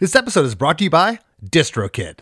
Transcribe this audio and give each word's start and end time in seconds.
This 0.00 0.14
episode 0.14 0.46
is 0.46 0.54
brought 0.54 0.78
to 0.78 0.84
you 0.84 0.90
by 0.90 1.18
DistroKid. 1.44 2.20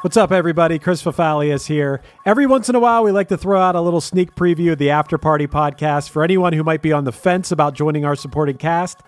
What's 0.00 0.16
up, 0.16 0.32
everybody? 0.32 0.80
Chris 0.80 1.00
Fafalios 1.00 1.68
here. 1.68 2.02
Every 2.26 2.44
once 2.44 2.68
in 2.68 2.74
a 2.74 2.80
while, 2.80 3.04
we 3.04 3.12
like 3.12 3.28
to 3.28 3.36
throw 3.36 3.60
out 3.60 3.76
a 3.76 3.80
little 3.80 4.00
sneak 4.00 4.34
preview 4.34 4.72
of 4.72 4.78
the 4.78 4.90
After 4.90 5.16
Party 5.16 5.46
podcast 5.46 6.10
for 6.10 6.24
anyone 6.24 6.52
who 6.52 6.64
might 6.64 6.82
be 6.82 6.90
on 6.90 7.04
the 7.04 7.12
fence 7.12 7.52
about 7.52 7.74
joining 7.74 8.04
our 8.04 8.16
supporting 8.16 8.56
cast. 8.56 8.98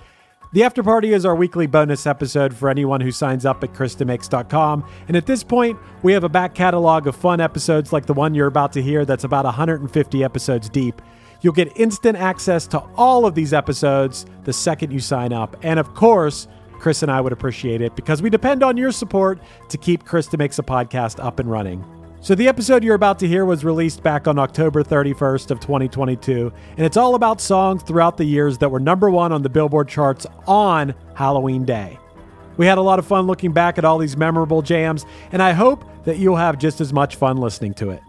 The 0.52 0.62
After 0.62 0.84
Party 0.84 1.12
is 1.12 1.26
our 1.26 1.34
weekly 1.34 1.66
bonus 1.66 2.06
episode 2.06 2.54
for 2.54 2.68
anyone 2.68 3.00
who 3.00 3.10
signs 3.10 3.44
up 3.44 3.64
at 3.64 3.72
ChrisDeMakes.com. 3.72 4.88
And 5.08 5.16
at 5.16 5.26
this 5.26 5.42
point, 5.42 5.80
we 6.04 6.12
have 6.12 6.22
a 6.22 6.28
back 6.28 6.54
catalog 6.54 7.08
of 7.08 7.16
fun 7.16 7.40
episodes 7.40 7.92
like 7.92 8.06
the 8.06 8.14
one 8.14 8.36
you're 8.36 8.46
about 8.46 8.72
to 8.74 8.82
hear 8.82 9.04
that's 9.04 9.24
about 9.24 9.46
150 9.46 10.22
episodes 10.22 10.68
deep. 10.68 11.02
You'll 11.42 11.52
get 11.52 11.76
instant 11.78 12.16
access 12.16 12.66
to 12.68 12.78
all 12.96 13.26
of 13.26 13.34
these 13.34 13.52
episodes 13.52 14.26
the 14.44 14.52
second 14.52 14.92
you 14.92 15.00
sign 15.00 15.32
up. 15.32 15.56
And 15.62 15.78
of 15.78 15.92
course, 15.94 16.48
Chris 16.78 17.02
and 17.02 17.12
I 17.12 17.20
would 17.20 17.32
appreciate 17.32 17.80
it 17.80 17.94
because 17.94 18.22
we 18.22 18.30
depend 18.30 18.62
on 18.62 18.76
your 18.76 18.90
support 18.90 19.40
to 19.68 19.78
keep 19.78 20.04
Chris 20.04 20.28
DeMakes 20.28 20.58
a 20.58 20.62
podcast 20.62 21.22
up 21.22 21.38
and 21.38 21.50
running. 21.50 21.84
So 22.20 22.36
the 22.36 22.46
episode 22.46 22.84
you're 22.84 22.94
about 22.94 23.18
to 23.18 23.28
hear 23.28 23.44
was 23.44 23.64
released 23.64 24.02
back 24.04 24.28
on 24.28 24.38
October 24.38 24.84
31st 24.84 25.50
of 25.50 25.58
2022, 25.58 26.52
and 26.76 26.86
it's 26.86 26.96
all 26.96 27.16
about 27.16 27.40
songs 27.40 27.82
throughout 27.82 28.16
the 28.16 28.24
years 28.24 28.58
that 28.58 28.68
were 28.68 28.78
number 28.78 29.10
1 29.10 29.32
on 29.32 29.42
the 29.42 29.48
Billboard 29.48 29.88
charts 29.88 30.24
on 30.46 30.94
Halloween 31.14 31.64
Day. 31.64 31.98
We 32.58 32.66
had 32.66 32.78
a 32.78 32.82
lot 32.82 33.00
of 33.00 33.06
fun 33.06 33.26
looking 33.26 33.52
back 33.52 33.76
at 33.76 33.84
all 33.84 33.98
these 33.98 34.16
memorable 34.16 34.62
jams, 34.62 35.04
and 35.32 35.42
I 35.42 35.52
hope 35.52 35.84
that 36.04 36.18
you'll 36.18 36.36
have 36.36 36.58
just 36.58 36.80
as 36.80 36.92
much 36.92 37.16
fun 37.16 37.38
listening 37.38 37.74
to 37.74 37.90
it. 37.90 38.02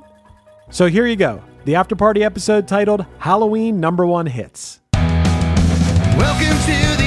So 0.70 0.86
here 0.86 1.08
you 1.08 1.16
go. 1.16 1.42
The 1.66 1.76
after 1.76 1.96
party 1.96 2.26
episode 2.26 2.68
titled 2.68 3.06
Halloween 3.20 3.80
Number 3.80 4.06
1 4.06 4.26
Hits. 4.26 4.82
Welcome 4.94 6.58
to 6.66 6.98
the 6.98 7.03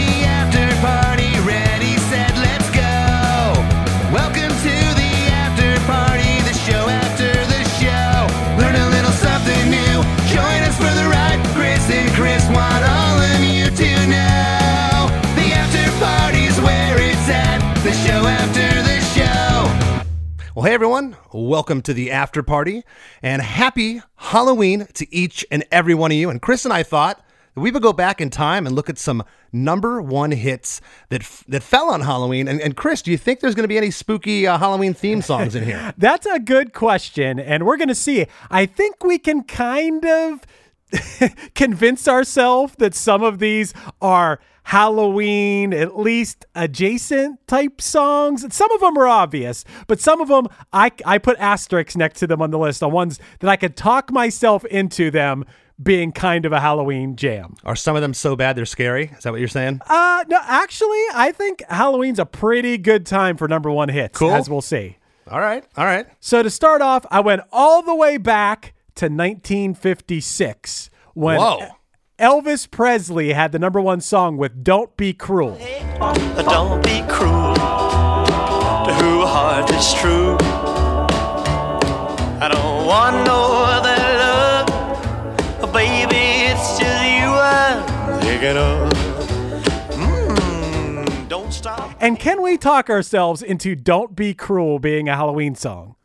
Well, 20.57 20.65
hey 20.65 20.73
everyone, 20.73 21.19
welcome 21.35 21.83
to 21.83 21.93
the 21.93 22.11
after 22.11 22.43
party 22.43 22.83
and 23.23 23.43
happy 23.43 24.01
Halloween 24.15 24.87
to 24.95 25.15
each 25.15 25.45
and 25.51 25.63
every 25.71 25.95
one 25.95 26.11
of 26.11 26.17
you. 26.17 26.31
And 26.31 26.41
Chris 26.41 26.65
and 26.65 26.73
I 26.73 26.83
thought 26.83 27.23
that 27.55 27.61
we 27.61 27.71
would 27.71 27.83
go 27.83 27.93
back 27.93 28.23
in 28.23 28.31
time 28.31 28.67
and 28.67 28.75
look 28.75 28.89
at 28.89 28.97
some 28.97 29.23
number 29.53 30.01
one 30.01 30.31
hits 30.31 30.81
that 31.11 31.21
f- 31.21 31.45
that 31.47 31.63
fell 31.63 31.91
on 31.91 32.01
Halloween. 32.01 32.49
And, 32.49 32.59
and 32.63 32.75
Chris, 32.75 33.03
do 33.03 33.11
you 33.11 33.19
think 33.19 33.41
there's 33.41 33.55
going 33.55 33.65
to 33.65 33.69
be 33.69 33.77
any 33.77 33.91
spooky 33.91 34.47
uh, 34.47 34.57
Halloween 34.57 34.95
theme 34.95 35.21
songs 35.21 35.55
in 35.55 35.63
here? 35.63 35.93
That's 35.99 36.25
a 36.25 36.39
good 36.39 36.73
question, 36.73 37.39
and 37.39 37.67
we're 37.67 37.77
going 37.77 37.89
to 37.89 37.95
see. 37.95 38.25
I 38.51 38.65
think 38.65 39.05
we 39.05 39.19
can 39.19 39.43
kind 39.43 40.07
of 40.07 40.41
convince 41.55 42.09
ourselves 42.09 42.77
that 42.79 42.95
some 42.95 43.23
of 43.23 43.41
these 43.41 43.75
are 44.01 44.41
Halloween, 44.67 45.73
at 45.73 45.97
least 45.97 46.45
adjacent 46.57 47.39
type 47.47 47.81
songs. 47.81 48.45
Some 48.53 48.73
of 48.73 48.81
them 48.81 48.99
are 48.99 49.07
obvious, 49.07 49.65
but 49.87 50.01
some 50.01 50.21
of 50.21 50.27
them 50.27 50.49
I, 50.73 50.91
I 51.05 51.19
put 51.19 51.39
asterisks 51.39 51.97
next 51.97 52.19
to 52.19 52.27
them 52.27 52.43
on 52.43 52.51
the 52.51 52.59
list 52.59 52.83
on 52.83 52.91
ones 52.91 53.21
that 53.39 53.49
I 53.49 53.55
could 53.55 53.77
talk 53.77 54.11
myself 54.11 54.65
into 54.65 55.13
them 55.13 55.45
being 55.81 56.11
kind 56.11 56.45
of 56.45 56.51
a 56.51 56.59
Halloween 56.59 57.15
jam. 57.15 57.55
Are 57.65 57.77
some 57.77 57.95
of 57.95 58.03
them 58.03 58.13
so 58.13 58.35
bad 58.35 58.57
they're 58.57 58.67
scary? 58.67 59.13
Is 59.17 59.23
that 59.23 59.31
what 59.31 59.39
you're 59.39 59.47
saying? 59.47 59.83
Uh, 59.87 60.25
no, 60.27 60.41
actually, 60.43 61.03
I 61.15 61.31
think 61.33 61.63
Halloween's 61.69 62.19
a 62.19 62.27
pretty 62.27 62.77
good 62.77 63.07
time 63.07 63.37
for 63.37 63.47
number 63.47 63.71
one 63.71 63.89
hits, 63.89 64.19
Cool. 64.19 64.33
as 64.33 64.51
we'll 64.51 64.63
see. 64.63 64.99
All 65.31 65.39
right, 65.41 65.65
all 65.77 65.85
right. 65.85 66.09
So 66.19 66.43
to 66.43 66.51
start 66.51 66.83
off, 66.83 67.07
I 67.13 67.21
went 67.21 67.43
all 67.53 67.83
the 67.83 67.95
way 67.95 68.17
back 68.17 68.75
to 68.97 69.05
1956 69.07 70.91
when 71.15 71.39
Whoa. 71.39 71.69
Elvis 72.19 72.71
Presley 72.71 73.35
had 73.35 73.53
the 73.53 73.59
number 73.59 73.79
one 73.79 74.01
song 74.01 74.39
with 74.39 74.65
"Don't 74.65 74.97
Be 74.97 75.13
Cruel." 75.13 75.59
Don't 75.99 76.83
be 76.83 77.03
cruel 77.11 77.55
to 77.55 78.95
who 78.95 79.27
heart 79.27 79.71
is 79.71 79.93
true. 79.93 80.39
I 82.41 82.49
don't 82.51 82.87
want 82.87 83.27
no 83.27 83.65
other 83.69 83.99
love, 85.61 85.73
baby. 85.75 86.47
It's 86.49 86.79
just 86.79 87.05
you 87.05 87.29
I'm 87.29 88.21
thinking 88.23 88.57
of. 88.57 88.96
And 92.07 92.21
can 92.21 92.41
we 92.41 92.57
talk 92.57 92.89
ourselves 92.89 93.43
into 93.43 93.75
"Don't 93.75 94.15
Be 94.15 94.33
Cruel" 94.33 94.79
being 94.79 95.09
a 95.09 95.17
Halloween 95.17 95.57
song? 95.57 95.97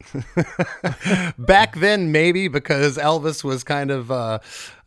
Back 1.38 1.76
then, 1.76 2.12
maybe 2.12 2.48
because 2.48 2.98
Elvis 2.98 3.44
was 3.44 3.64
kind 3.64 3.92
of, 3.92 4.10
uh, 4.10 4.40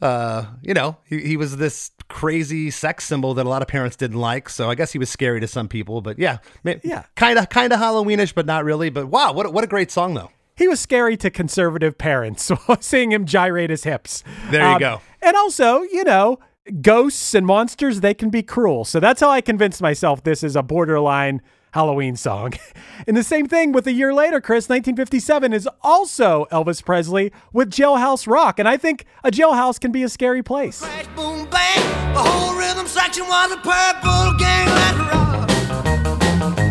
uh, 0.02 0.46
you 0.60 0.74
know, 0.74 0.96
he, 1.04 1.20
he 1.20 1.36
was 1.36 1.56
this 1.56 1.92
crazy 2.08 2.68
sex 2.68 3.04
symbol 3.04 3.32
that 3.34 3.46
a 3.46 3.48
lot 3.48 3.62
of 3.62 3.68
parents 3.68 3.94
didn't 3.94 4.18
like. 4.18 4.48
So 4.48 4.68
I 4.68 4.74
guess 4.74 4.90
he 4.90 4.98
was 4.98 5.08
scary 5.08 5.38
to 5.38 5.46
some 5.46 5.68
people. 5.68 6.00
But 6.00 6.18
yeah, 6.18 6.38
Yeah. 6.64 7.04
kind 7.14 7.38
of, 7.38 7.48
kind 7.48 7.72
of 7.72 7.78
Halloweenish, 7.78 8.34
but 8.34 8.44
not 8.44 8.64
really. 8.64 8.90
But 8.90 9.06
wow, 9.06 9.32
what 9.32 9.46
a, 9.46 9.50
what 9.50 9.62
a 9.62 9.68
great 9.68 9.92
song 9.92 10.14
though. 10.14 10.32
He 10.56 10.66
was 10.66 10.80
scary 10.80 11.16
to 11.18 11.30
conservative 11.30 11.96
parents, 11.96 12.50
seeing 12.80 13.12
him 13.12 13.24
gyrate 13.24 13.70
his 13.70 13.84
hips. 13.84 14.24
Um, 14.46 14.50
There 14.50 14.72
you 14.72 14.78
go. 14.80 15.00
And 15.22 15.36
also, 15.36 15.82
you 15.82 16.02
know, 16.02 16.40
ghosts 16.80 17.34
and 17.34 17.46
monsters, 17.46 18.00
they 18.00 18.14
can 18.14 18.30
be 18.30 18.42
cruel. 18.42 18.84
So 18.84 19.00
that's 19.00 19.20
how 19.20 19.30
I 19.30 19.40
convinced 19.40 19.80
myself 19.80 20.22
this 20.22 20.42
is 20.42 20.56
a 20.56 20.62
borderline 20.62 21.42
Halloween 21.72 22.16
song. 22.16 22.54
and 23.06 23.16
the 23.16 23.24
same 23.24 23.46
thing 23.46 23.72
with 23.72 23.86
a 23.86 23.92
year 23.92 24.14
later, 24.14 24.40
Chris, 24.40 24.68
1957 24.68 25.52
is 25.52 25.68
also 25.82 26.46
Elvis 26.52 26.84
Presley 26.84 27.32
with 27.52 27.70
Jailhouse 27.70 28.26
Rock. 28.26 28.58
And 28.58 28.68
I 28.68 28.76
think 28.76 29.04
a 29.24 29.30
jailhouse 29.30 29.80
can 29.80 29.92
be 29.92 30.02
a 30.02 30.08
scary 30.08 30.42
place. 30.42 30.80
Crash, 30.80 31.06
boom, 31.16 31.46
bang. 31.50 32.14
The 32.14 32.20
whole 32.20 32.56
rhythm 32.56 32.86
section 32.86 33.24
was 33.26 33.52
a 33.52 33.56
purple 33.56 34.38
gang. 34.38 34.68
Let's 34.68 34.98
rock. 34.98 35.50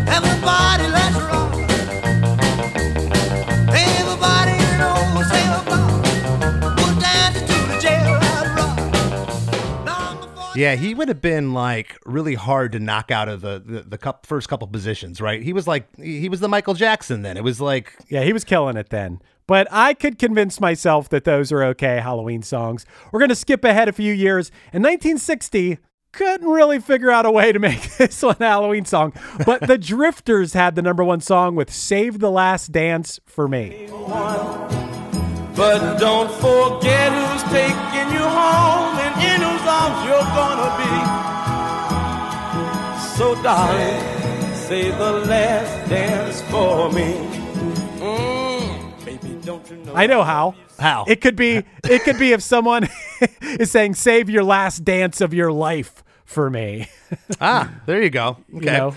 Everybody, 0.08 0.88
let's 0.88 1.16
rock. 1.16 1.43
Yeah, 10.54 10.76
he 10.76 10.94
would 10.94 11.08
have 11.08 11.20
been 11.20 11.52
like 11.52 11.98
really 12.06 12.34
hard 12.34 12.72
to 12.72 12.78
knock 12.78 13.10
out 13.10 13.28
of 13.28 13.40
the 13.40 13.62
the, 13.64 13.82
the 13.82 13.98
cup, 13.98 14.26
first 14.26 14.48
couple 14.48 14.66
positions, 14.68 15.20
right? 15.20 15.42
He 15.42 15.52
was 15.52 15.66
like 15.66 15.86
he 15.96 16.28
was 16.28 16.40
the 16.40 16.48
Michael 16.48 16.74
Jackson 16.74 17.22
then. 17.22 17.36
It 17.36 17.44
was 17.44 17.60
like 17.60 17.92
Yeah, 18.08 18.22
he 18.22 18.32
was 18.32 18.44
killing 18.44 18.76
it 18.76 18.90
then. 18.90 19.20
But 19.46 19.68
I 19.70 19.92
could 19.94 20.18
convince 20.18 20.58
myself 20.58 21.08
that 21.10 21.24
those 21.24 21.52
are 21.52 21.62
okay 21.64 22.00
Halloween 22.00 22.42
songs. 22.42 22.86
We're 23.12 23.20
going 23.20 23.28
to 23.28 23.34
skip 23.34 23.62
ahead 23.62 23.88
a 23.88 23.92
few 23.92 24.12
years. 24.12 24.48
In 24.72 24.82
1960, 24.82 25.78
couldn't 26.12 26.48
really 26.48 26.78
figure 26.78 27.10
out 27.10 27.26
a 27.26 27.30
way 27.30 27.52
to 27.52 27.58
make 27.58 27.96
this 27.98 28.22
one 28.22 28.36
a 28.40 28.44
Halloween 28.44 28.86
song. 28.86 29.12
But 29.44 29.66
the 29.66 29.76
Drifters 29.92 30.54
had 30.54 30.76
the 30.76 30.82
number 30.82 31.04
one 31.04 31.20
song 31.20 31.56
with 31.56 31.70
Save 31.70 32.20
the 32.20 32.30
Last 32.30 32.72
Dance 32.72 33.20
for 33.26 33.46
Me. 33.48 33.88
But 35.56 35.98
don't 35.98 36.30
forget 36.40 37.12
who's 37.12 37.42
taking 37.52 38.12
you 38.12 38.24
home 38.26 38.34
and 38.34 38.52
in 38.54 38.72
whose 38.72 38.83
arms 39.84 40.06
you're 40.06 40.28
gonna 40.38 40.70
be. 40.80 40.92
So, 43.16 43.34
darling, 43.42 44.54
say 44.54 44.90
the 44.90 45.12
last 45.26 45.88
dance 45.88 46.40
for 46.42 46.90
me. 46.90 47.14
Mm, 48.00 49.04
baby, 49.04 49.38
don't 49.44 49.70
you 49.70 49.76
know? 49.78 49.94
I 49.94 50.06
know 50.06 50.22
how. 50.22 50.54
How? 50.78 51.04
It 51.06 51.20
could 51.20 51.36
be 51.36 51.64
it 51.84 52.02
could 52.02 52.18
be 52.18 52.32
if 52.32 52.42
someone 52.42 52.88
is 53.42 53.70
saying 53.70 53.94
save 53.94 54.28
your 54.28 54.42
last 54.42 54.84
dance 54.84 55.20
of 55.20 55.32
your 55.32 55.52
life 55.52 56.02
for 56.24 56.50
me. 56.50 56.88
ah, 57.40 57.70
there 57.86 58.02
you 58.02 58.10
go. 58.10 58.38
Okay. 58.56 58.66
know? 58.66 58.94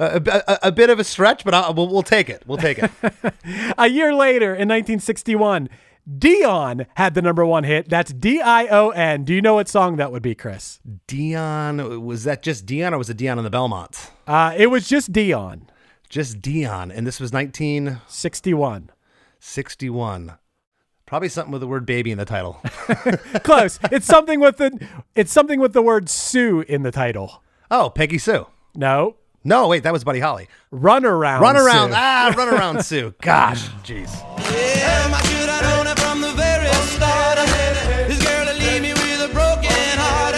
Uh, 0.00 0.20
a, 0.24 0.52
a, 0.52 0.58
a 0.68 0.72
bit 0.72 0.90
of 0.90 1.00
a 1.00 1.04
stretch, 1.04 1.44
but 1.44 1.52
i 1.52 1.70
we'll, 1.70 1.88
we'll 1.88 2.04
take 2.04 2.30
it. 2.30 2.44
We'll 2.46 2.58
take 2.58 2.78
it. 2.78 2.90
A 3.78 3.88
year 3.88 4.14
later, 4.14 4.54
in 4.54 4.68
1961, 4.68 5.68
Dion 6.16 6.86
had 6.94 7.14
the 7.14 7.22
number 7.22 7.44
one 7.44 7.64
hit. 7.64 7.88
That's 7.88 8.12
D 8.12 8.40
I 8.40 8.66
O 8.68 8.90
N. 8.90 9.24
Do 9.24 9.34
you 9.34 9.42
know 9.42 9.54
what 9.54 9.68
song 9.68 9.96
that 9.96 10.10
would 10.10 10.22
be, 10.22 10.34
Chris? 10.34 10.80
Dion, 11.06 12.04
was 12.04 12.24
that 12.24 12.42
just 12.42 12.64
Dion 12.64 12.94
or 12.94 12.98
was 12.98 13.10
it 13.10 13.16
Dion 13.16 13.36
on 13.38 13.44
the 13.44 13.50
Belmont? 13.50 14.10
Uh, 14.26 14.54
it 14.56 14.68
was 14.68 14.88
just 14.88 15.12
Dion, 15.12 15.68
Just 16.08 16.40
Dion. 16.40 16.90
And 16.90 17.06
this 17.06 17.20
was 17.20 17.32
1961. 17.32 18.90
61. 19.40 20.38
Probably 21.06 21.28
something 21.28 21.52
with 21.52 21.60
the 21.60 21.66
word 21.66 21.86
baby 21.86 22.10
in 22.10 22.18
the 22.18 22.24
title. 22.24 22.54
Close. 23.42 23.78
it's 23.90 24.06
something 24.06 24.40
with 24.40 24.58
the 24.58 24.86
it's 25.14 25.32
something 25.32 25.58
with 25.60 25.72
the 25.72 25.80
word 25.82 26.08
Sue 26.10 26.60
in 26.68 26.82
the 26.82 26.90
title. 26.90 27.42
oh, 27.70 27.90
Peggy 27.90 28.18
Sue. 28.18 28.46
No. 28.74 29.16
No, 29.48 29.68
wait, 29.68 29.82
that 29.84 29.92
was 29.92 30.04
Buddy 30.04 30.20
Holly. 30.20 30.48
Run 30.70 31.04
around. 31.04 31.40
Run 31.40 31.56
around. 31.56 31.88
Sue. 31.90 31.96
Ah, 31.96 32.34
run 32.36 32.48
around, 32.48 32.84
Sue. 32.84 33.14
Gosh, 33.22 33.68
jeez. 33.82 34.12
Yeah, 34.52 35.08
my 35.10 35.20
should 35.22 35.48
I 35.48 35.60
known 35.62 35.86
it 35.86 35.98
from 35.98 36.20
the 36.20 36.32
very 36.32 36.68
start. 36.94 37.38
This 38.08 38.22
girl 38.22 38.44
will 38.44 38.58
leave 38.58 38.82
me 38.82 38.92
with 38.92 39.30
a 39.30 39.32
broken 39.32 39.96
heart. 39.96 40.34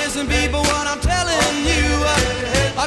Listen, 0.00 0.26
people, 0.26 0.60
what 0.60 0.86
I'm 0.86 1.00
telling 1.00 1.36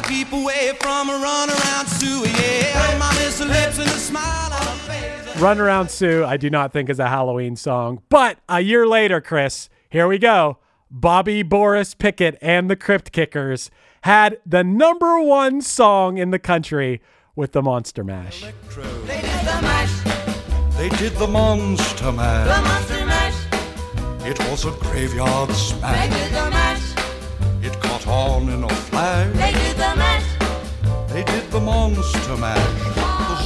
keep 0.02 0.32
away 0.32 0.72
from 0.80 1.08
a 1.10 1.12
runaround 1.12 1.86
Sue. 1.86 2.26
Yeah, 2.28 2.98
my 2.98 3.12
miss 3.14 3.38
lips 3.40 3.78
and 3.78 3.86
a 3.88 4.00
smile 4.00 4.52
on 4.52 4.60
her 4.60 4.74
face. 4.88 5.40
Run 5.40 5.60
Around 5.60 5.90
Sue, 5.90 6.24
I 6.24 6.36
do 6.36 6.50
not 6.50 6.72
think 6.72 6.88
is 6.88 6.98
a 6.98 7.08
Halloween 7.08 7.54
song. 7.54 8.02
But 8.08 8.38
a 8.48 8.60
year 8.60 8.86
later, 8.86 9.20
Chris, 9.20 9.68
here 9.88 10.08
we 10.08 10.18
go. 10.18 10.58
Bobby 10.90 11.44
Boris 11.44 11.94
Pickett 11.94 12.36
and 12.42 12.68
the 12.68 12.76
Crypt 12.76 13.12
Kickers 13.12 13.70
had 14.02 14.38
the 14.46 14.64
number 14.64 15.20
one 15.20 15.60
song 15.60 16.18
in 16.18 16.30
the 16.30 16.38
country 16.38 17.00
with 17.36 17.52
the 17.52 17.62
Monster 17.62 18.02
Mash. 18.04 18.42
They 18.42 18.50
did 18.50 19.40
the 19.44 19.60
mash. 19.62 20.76
They 20.76 20.88
did 20.88 21.12
the 21.14 21.26
monster 21.26 22.12
mash. 22.12 23.46
It 24.24 24.38
was 24.50 24.64
a 24.64 24.70
graveyard 24.72 25.50
smash. 25.50 26.96
It 27.62 27.78
caught 27.80 28.06
on 28.06 28.48
in 28.48 28.64
a 28.64 28.68
flash. 28.68 29.34
They 31.08 31.24
did 31.24 31.50
the 31.50 31.60
monster 31.60 32.36
mash. 32.36 32.99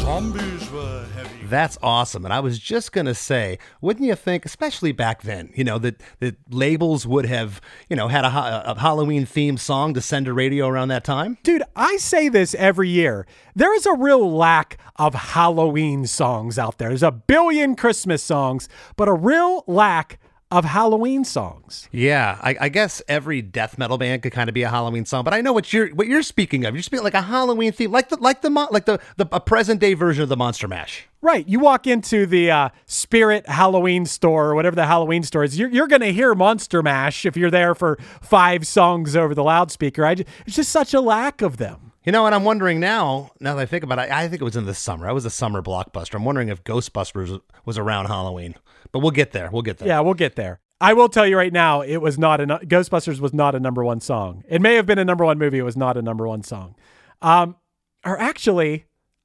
Zombies 0.05 0.71
were 0.71 1.07
heavy. 1.15 1.47
That's 1.47 1.79
awesome. 1.83 2.27
And 2.27 2.35
I 2.35 2.41
was 2.41 2.59
just 2.59 2.93
going 2.93 3.07
to 3.07 3.15
say, 3.15 3.59
wouldn't 3.81 4.07
you 4.07 4.15
think, 4.15 4.45
especially 4.45 4.93
back 4.93 5.23
then, 5.23 5.51
you 5.55 5.65
know, 5.65 5.79
that, 5.79 6.03
that 6.21 6.37
labels 6.51 7.07
would 7.07 7.25
have, 7.25 7.59
you 7.89 7.97
know, 7.97 8.09
had 8.09 8.27
a, 8.27 8.71
a 8.71 8.79
Halloween 8.79 9.25
themed 9.25 9.61
song 9.61 9.95
to 9.95 10.03
send 10.03 10.27
to 10.27 10.35
radio 10.35 10.69
around 10.69 10.89
that 10.89 11.05
time? 11.05 11.39
Dude, 11.43 11.63
I 11.75 11.97
say 11.97 12.29
this 12.29 12.55
every 12.57 12.91
year. 12.91 13.27
There 13.57 13.75
is 13.75 13.87
a 13.87 13.95
real 13.95 14.31
lack 14.31 14.77
of 14.97 15.15
Halloween 15.15 16.07
songs 16.07 16.59
out 16.59 16.77
there. 16.77 16.89
There's 16.89 17.03
a 17.03 17.11
billion 17.11 17.75
Christmas 17.75 18.23
songs, 18.23 18.69
but 18.97 19.09
a 19.09 19.15
real 19.15 19.65
lack 19.67 20.19
of 20.55 20.65
Halloween 20.65 21.25
songs. 21.25 21.89
Yeah, 21.91 22.39
I, 22.41 22.57
I 22.61 22.69
guess 22.69 23.03
every 23.09 23.43
death 23.43 23.77
metal 23.77 23.99
band 23.99 24.23
could 24.23 24.33
kind 24.33 24.49
of 24.49 24.55
be 24.55 24.63
a 24.63 24.69
Halloween 24.69 25.05
song, 25.05 25.25
but 25.25 25.35
I 25.35 25.41
know 25.41 25.53
what 25.53 25.73
you're 25.73 25.89
what 25.89 26.07
you're 26.07 26.23
speaking 26.23 26.65
of. 26.65 26.75
You're 26.77 26.83
speaking 26.83 27.03
like 27.03 27.15
a 27.15 27.23
Halloween 27.23 27.73
theme, 27.73 27.91
like 27.91 28.09
the 28.09 28.17
like 28.19 28.41
the 28.43 28.51
mo- 28.51 28.69
like 28.71 28.87
the 28.87 29.01
the 29.17 29.27
a 29.33 29.41
present 29.41 29.81
day 29.81 29.95
version 29.95 30.23
of 30.23 30.29
the 30.29 30.37
Monster 30.37 30.69
Mash. 30.69 31.09
Right. 31.25 31.49
You 31.49 31.59
walk 31.59 31.87
into 31.87 32.27
the 32.27 32.51
uh, 32.51 32.69
Spirit 32.85 33.49
Halloween 33.49 34.05
store 34.05 34.51
or 34.51 34.55
whatever 34.55 34.77
the 34.77 34.85
Halloween 34.85 35.23
store 35.23 35.43
is, 35.43 35.59
you're, 35.59 35.71
you're 35.71 35.87
going 35.87 36.03
to 36.03 36.13
hear 36.13 36.35
Monster 36.35 36.83
Mash 36.83 37.25
if 37.25 37.35
you're 37.35 37.51
there 37.51 37.75
for 37.75 37.97
five 38.21 38.67
songs 38.67 39.17
over 39.17 39.35
the 39.35 39.43
loudspeaker. 39.43 40.05
I, 40.05 40.17
ju- 40.17 40.25
it's 40.47 40.57
just 40.57 40.71
such 40.71 40.93
a 40.93 41.01
lack 41.01 41.41
of 41.41 41.57
them. 41.57 41.93
You 42.05 42.13
know, 42.13 42.27
and 42.27 42.35
I'm 42.35 42.45
wondering 42.45 42.79
now. 42.79 43.31
Now 43.41 43.55
that 43.55 43.63
I 43.63 43.65
think 43.65 43.85
about 43.85 44.01
it, 44.01 44.11
I 44.11 44.29
think 44.29 44.43
it 44.43 44.45
was 44.45 44.55
in 44.55 44.67
the 44.67 44.75
summer. 44.75 45.09
I 45.09 45.13
was 45.13 45.25
a 45.25 45.31
summer 45.31 45.63
blockbuster. 45.63 46.17
I'm 46.17 46.27
wondering 46.27 46.51
if 46.51 46.63
Ghostbusters 46.63 47.41
was 47.65 47.79
around 47.79 48.09
Halloween, 48.09 48.57
but 48.93 48.99
we'll 48.99 49.11
get 49.11 49.33
there. 49.33 49.49
We'll 49.51 49.63
get 49.63 49.79
there. 49.79 49.89
Yeah, 49.89 50.01
we'll 50.01 50.13
get 50.13 50.37
there. 50.37 50.61
I 50.79 50.93
will 50.93 51.09
tell 51.09 51.27
you 51.27 51.39
right 51.39 51.55
now, 51.55 51.81
it 51.81 52.03
was 52.03 52.19
not 52.19 52.43
a 52.43 52.47
Ghostbusters 52.47 53.19
was 53.19 53.33
not 53.33 53.55
a 53.55 53.61
number 53.61 53.83
one 53.83 54.01
song. 54.01 54.45
It 54.47 54.61
may 54.61 54.75
have 54.75 54.85
been 54.85 54.99
a 54.99 55.05
number 55.07 55.25
one 55.25 55.39
movie. 55.39 55.59
It 55.59 55.63
was 55.63 55.79
not 55.79 55.97
a 55.97 56.03
number 56.03 56.29
one 56.29 56.43
song. 56.43 56.75
Um, 57.23 57.57
or 58.05 58.21
actually, 58.21 58.85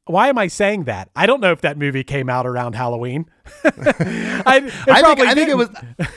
why 0.10 0.28
am 0.28 0.40
I 0.40 0.48
saying 0.48 0.86
that? 0.86 1.12
I 1.16 1.28
don't 1.28 1.40
know 1.40 1.52
if 1.52 1.62
that 1.62 1.78
movie 1.78 2.04
came 2.04 2.30
out 2.32 2.48
around 2.48 2.74
Halloween. 2.74 3.30
I, 3.64 4.72
I 4.88 5.02
think 5.04 5.20
I 5.20 5.34
think 5.36 5.50
it 5.50 5.58
was. 5.58 5.70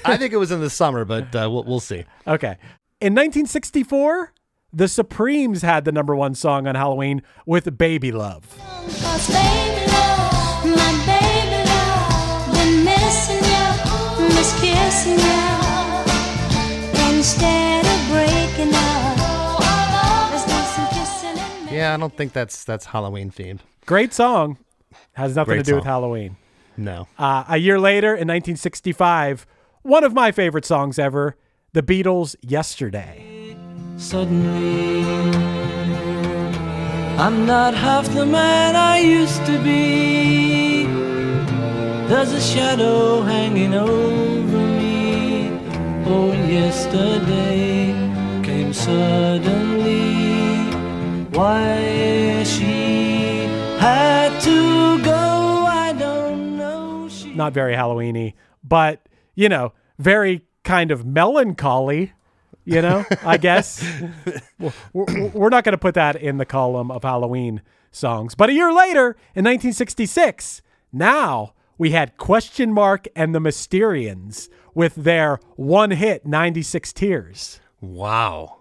I 0.04 0.16
think 0.16 0.32
it 0.32 0.38
was 0.38 0.50
in 0.50 0.60
the 0.60 0.70
summer, 0.70 1.04
but 1.04 1.34
uh, 1.36 1.48
we'll 1.52 1.64
we'll 1.64 1.80
see. 1.80 2.04
Okay. 2.26 2.56
In 3.02 3.12
1964, 3.12 4.32
the 4.72 4.88
Supremes 4.88 5.60
had 5.60 5.84
the 5.84 5.92
number 5.92 6.16
one 6.16 6.34
song 6.34 6.66
on 6.66 6.74
Halloween 6.74 7.20
with 7.44 7.76
Baby 7.76 8.12
Love. 8.12 8.48
Cause 9.02 9.28
baby 9.28 9.86
love, 9.92 10.64
my 10.64 10.92
baby 11.04 11.68
love, 11.68 12.54
been 12.54 12.84
missing 12.84 13.44
you, 13.44 14.28
miss 14.28 14.58
kissing 14.58 15.18
you. 15.18 15.52
Instead 17.14 17.84
of 17.84 18.08
breaking 18.08 18.74
up, 18.74 20.30
let's 20.30 20.46
do 20.46 20.52
some 20.74 20.88
kissing 20.88 21.38
and 21.38 21.64
making 21.64 21.76
Yeah, 21.76 21.92
I 21.92 21.98
don't 21.98 22.16
think 22.16 22.32
that's 22.32 22.64
that's 22.64 22.86
Halloween 22.86 23.30
themed. 23.30 23.60
Great 23.86 24.12
song. 24.14 24.58
Has 25.14 25.36
nothing 25.36 25.54
Great 25.54 25.64
to 25.64 25.70
do 25.70 25.74
with. 25.76 25.84
Halloween. 25.84 26.36
No. 26.76 27.08
Uh, 27.18 27.44
a 27.48 27.58
year 27.58 27.78
later, 27.78 28.08
in 28.08 28.28
1965, 28.28 29.46
one 29.82 30.04
of 30.04 30.14
my 30.14 30.32
favorite 30.32 30.64
songs 30.64 30.98
ever, 30.98 31.36
the 31.72 31.82
Beatles' 31.82 32.36
Yesterday. 32.40 33.56
Suddenly, 33.96 35.02
I'm 37.18 37.44
not 37.46 37.74
half 37.74 38.08
the 38.14 38.24
man 38.24 38.74
I 38.76 38.98
used 38.98 39.44
to 39.46 39.58
be. 39.62 40.86
There's 42.06 42.32
a 42.32 42.40
shadow 42.40 43.22
hanging 43.22 43.74
over 43.74 44.58
me. 44.58 45.50
Oh, 46.06 46.32
yesterday 46.32 47.92
came 48.42 48.72
suddenly. 48.72 49.92
Why 51.36 52.01
Not 57.42 57.52
very 57.52 57.74
Halloweeny, 57.74 58.34
but, 58.62 59.08
you 59.34 59.48
know, 59.48 59.72
very 59.98 60.42
kind 60.62 60.92
of 60.92 61.04
melancholy, 61.04 62.12
you 62.64 62.80
know, 62.80 63.04
I 63.24 63.36
guess. 63.36 63.82
We're- 64.92 65.30
we're, 65.34 65.48
not 65.48 65.64
going 65.64 65.72
to 65.72 65.78
put 65.78 65.94
that 65.94 66.14
in 66.14 66.36
the 66.36 66.44
column 66.44 66.92
of 66.92 67.02
Halloween 67.02 67.62
songs. 67.90 68.36
But 68.36 68.48
a 68.50 68.52
year 68.52 68.72
later, 68.72 69.16
in 69.34 69.44
1966, 69.44 70.62
now 70.92 71.54
we 71.78 71.90
had 71.90 72.16
Question 72.16 72.72
Mark 72.72 73.08
and 73.16 73.34
the 73.34 73.40
Mysterians 73.40 74.48
with 74.72 74.94
their 74.94 75.40
one 75.56 75.90
hit, 75.90 76.24
96 76.24 76.92
Tears. 76.92 77.58
Wow. 77.80 78.58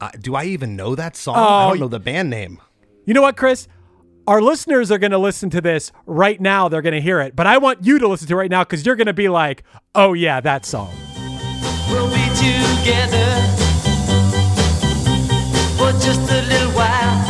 Uh, 0.00 0.10
do 0.20 0.34
I 0.34 0.46
even 0.46 0.74
know 0.74 0.96
that 0.96 1.14
song? 1.14 1.36
Oh, 1.38 1.40
I 1.40 1.68
don't 1.68 1.78
know 1.78 1.86
the 1.86 2.00
band 2.00 2.30
name. 2.30 2.60
You 3.06 3.14
know 3.14 3.22
what, 3.22 3.36
Chris? 3.36 3.68
Our 4.26 4.40
listeners 4.40 4.90
are 4.90 4.96
going 4.96 5.10
to 5.10 5.18
listen 5.18 5.50
to 5.50 5.60
this 5.60 5.92
right 6.06 6.40
now. 6.40 6.68
They're 6.70 6.80
going 6.80 6.94
to 6.94 7.00
hear 7.00 7.20
it. 7.20 7.36
But 7.36 7.46
I 7.46 7.58
want 7.58 7.84
you 7.84 7.98
to 7.98 8.08
listen 8.08 8.26
to 8.28 8.34
it 8.34 8.36
right 8.36 8.50
now 8.50 8.64
because 8.64 8.86
you're 8.86 8.96
going 8.96 9.06
to 9.06 9.12
be 9.12 9.28
like, 9.28 9.64
oh, 9.94 10.14
yeah, 10.14 10.40
that 10.40 10.64
song. 10.64 10.94
We'll 11.90 12.08
be 12.08 12.24
together 12.34 13.54
for 15.76 15.92
just 16.00 16.20
a 16.30 16.42
little 16.48 16.70
while. 16.72 17.20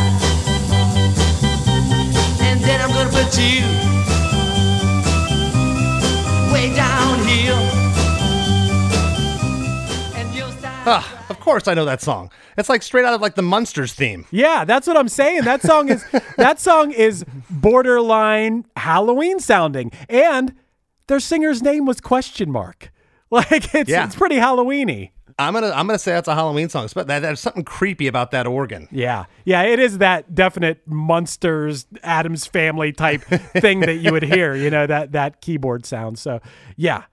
And 2.41 2.61
then 2.63 2.79
I'm 2.81 2.91
gonna 2.91 3.09
put 3.09 3.37
you 3.37 3.94
Ah, 10.87 11.25
of 11.29 11.39
course 11.39 11.67
I 11.67 11.73
know 11.73 11.85
that 11.85 12.01
song. 12.01 12.29
It's 12.57 12.69
like 12.69 12.83
straight 12.83 13.05
out 13.05 13.13
of 13.13 13.21
like 13.21 13.35
the 13.35 13.41
Munsters 13.41 13.93
theme. 13.93 14.25
Yeah, 14.31 14.65
that's 14.65 14.87
what 14.87 14.97
I'm 14.97 15.09
saying. 15.09 15.41
That 15.43 15.61
song 15.61 15.89
is 15.89 16.05
that 16.37 16.59
song 16.59 16.91
is 16.91 17.25
borderline 17.49 18.65
Halloween 18.77 19.39
sounding, 19.39 19.91
and 20.09 20.53
their 21.07 21.19
singer's 21.19 21.61
name 21.61 21.85
was 21.85 21.99
question 22.01 22.51
mark. 22.51 22.91
Like 23.31 23.73
it's 23.73 23.89
Yeah. 23.89 24.05
it's 24.05 24.15
pretty 24.15 24.35
Halloweeny. 24.35 25.09
I'm 25.39 25.53
gonna 25.53 25.71
I'm 25.71 25.87
gonna 25.87 25.99
say 25.99 26.11
that's 26.13 26.27
a 26.27 26.35
Halloween 26.35 26.69
song. 26.69 26.87
But 26.93 27.07
that, 27.07 27.19
there's 27.19 27.39
something 27.39 27.63
creepy 27.63 28.07
about 28.07 28.31
that 28.31 28.45
organ. 28.47 28.87
Yeah, 28.91 29.25
yeah, 29.43 29.63
it 29.63 29.79
is 29.79 29.97
that 29.97 30.33
definite 30.35 30.87
Munsters 30.87 31.87
Addams 32.03 32.45
Family 32.45 32.93
type 32.93 33.21
thing 33.57 33.79
that 33.81 33.95
you 33.95 34.11
would 34.11 34.23
hear. 34.23 34.55
You 34.55 34.69
know 34.69 34.85
that 34.87 35.11
that 35.13 35.41
keyboard 35.41 35.85
sound. 35.85 36.19
So 36.19 36.39
yeah. 36.77 37.05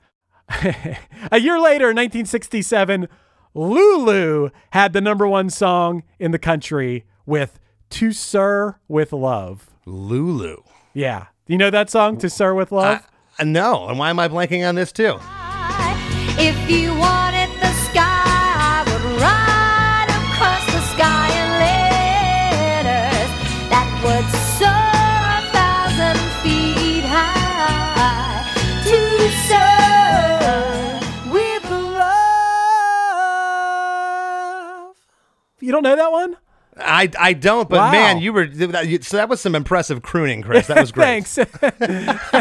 a 1.33 1.41
year 1.41 1.59
later, 1.59 1.91
in 1.91 1.97
1967, 1.97 3.09
Lulu 3.55 4.51
had 4.71 4.93
the 4.93 5.01
number 5.01 5.27
one 5.29 5.51
song 5.51 6.03
in 6.19 6.31
the 6.31 6.39
country 6.39 7.05
with 7.27 7.59
"To 7.91 8.13
Sir 8.13 8.77
with 8.89 9.13
Love." 9.13 9.71
Lulu. 9.87 10.57
Yeah, 10.95 11.27
you 11.47 11.59
know 11.59 11.71
that 11.71 11.91
song 11.91 12.17
"To 12.19 12.31
Sir 12.31 12.55
with 12.55 12.73
Love." 12.73 13.09
Uh, 13.39 13.45
no, 13.45 13.89
and 13.89 13.99
why 13.99 14.11
am 14.11 14.19
I 14.19 14.29
blanking 14.29 14.67
on 14.69 14.75
this 14.75 14.93
too? 14.93 15.19
If 16.39 16.71
you 16.71 16.95
wanted 16.99 17.22
You 35.63 35.73
don't 35.73 35.83
know 35.83 35.97
that 35.97 36.13
one? 36.13 36.37
I, 36.77 37.11
I 37.21 37.33
don't, 37.35 37.69
but 37.69 37.77
Wow. 37.77 37.93
man, 37.93 38.21
you 38.21 38.33
were 38.33 38.47
so 38.51 39.17
that 39.19 39.29
was 39.29 39.41
some 39.43 39.55
impressive 39.55 40.01
crooning, 40.03 40.41
Chris. 40.43 40.69
That 40.69 40.81
was 40.81 40.91
great. 40.97 41.27
Thanks. 41.27 41.37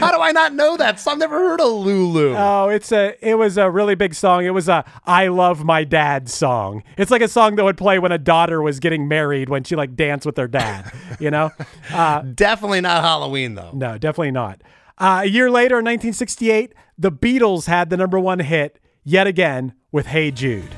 How 0.00 0.10
do 0.10 0.20
I 0.20 0.32
not 0.32 0.54
know 0.54 0.76
that? 0.78 1.06
I've 1.06 1.18
never 1.18 1.36
heard 1.36 1.60
of 1.60 1.70
Lulu. 1.70 2.34
Oh, 2.36 2.68
it's 2.70 2.92
a 2.92 3.14
it 3.20 3.34
was 3.34 3.58
a 3.58 3.70
really 3.70 3.94
big 3.94 4.14
song. 4.14 4.44
It 4.44 4.50
was 4.54 4.68
a 4.68 4.84
I 5.04 5.28
love 5.28 5.64
my 5.64 5.84
dad 5.84 6.28
song. 6.30 6.82
It's 6.96 7.10
like 7.10 7.20
a 7.22 7.28
song 7.28 7.56
that 7.56 7.64
would 7.64 7.76
play 7.76 7.98
when 7.98 8.10
a 8.10 8.18
daughter 8.18 8.62
was 8.62 8.80
getting 8.80 9.06
married 9.06 9.48
when 9.50 9.64
she 9.64 9.76
like 9.76 9.94
danced 9.96 10.24
with 10.24 10.38
her 10.38 10.48
dad, 10.48 10.90
you 11.20 11.30
know? 11.30 11.50
Uh 11.92 12.22
Definitely 12.22 12.80
not 12.80 13.02
Halloween 13.02 13.54
though. 13.54 13.70
no, 13.74 13.98
definitely 13.98 14.30
not. 14.32 14.62
Uh, 14.98 15.20
a 15.24 15.26
year 15.28 15.50
later 15.50 15.74
in 15.78 15.84
1968, 15.84 16.72
the 16.96 17.12
Beatles 17.12 17.66
had 17.66 17.90
the 17.90 17.98
number 17.98 18.18
1 18.18 18.38
hit 18.38 18.80
yet 19.04 19.26
again 19.26 19.74
with 19.92 20.06
Hey 20.06 20.30
Jude. 20.30 20.74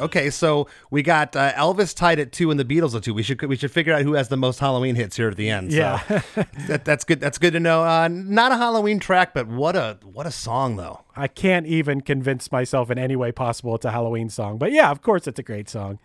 Okay, 0.00 0.30
so 0.30 0.66
we 0.90 1.02
got 1.02 1.36
uh, 1.36 1.52
Elvis 1.52 1.94
tied 1.94 2.18
at 2.18 2.32
two 2.32 2.50
and 2.50 2.58
the 2.58 2.64
Beatles 2.64 2.94
at 2.94 3.02
two. 3.02 3.14
We 3.14 3.22
should 3.22 3.40
we 3.42 3.56
should 3.56 3.70
figure 3.70 3.92
out 3.92 4.02
who 4.02 4.14
has 4.14 4.28
the 4.28 4.36
most 4.36 4.58
Halloween 4.58 4.94
hits 4.94 5.16
here 5.16 5.28
at 5.28 5.36
the 5.36 5.50
end. 5.50 5.72
So 5.72 5.78
Yeah. 5.78 6.22
that, 6.68 6.84
that's 6.84 7.04
good. 7.04 7.20
That's 7.20 7.38
good 7.38 7.52
to 7.52 7.60
know. 7.60 7.84
Uh, 7.84 8.08
not 8.10 8.52
a 8.52 8.56
Halloween 8.56 8.98
track, 8.98 9.34
but 9.34 9.46
what 9.46 9.76
a 9.76 9.98
what 10.02 10.26
a 10.26 10.30
song 10.30 10.76
though. 10.76 11.04
I 11.14 11.28
can't 11.28 11.66
even 11.66 12.00
convince 12.00 12.50
myself 12.50 12.90
in 12.90 12.98
any 12.98 13.16
way 13.16 13.30
possible 13.32 13.74
it's 13.74 13.84
a 13.84 13.90
Halloween 13.90 14.28
song. 14.30 14.58
But 14.58 14.72
yeah, 14.72 14.90
of 14.90 15.02
course 15.02 15.26
it's 15.26 15.38
a 15.38 15.42
great 15.42 15.68
song. 15.68 15.98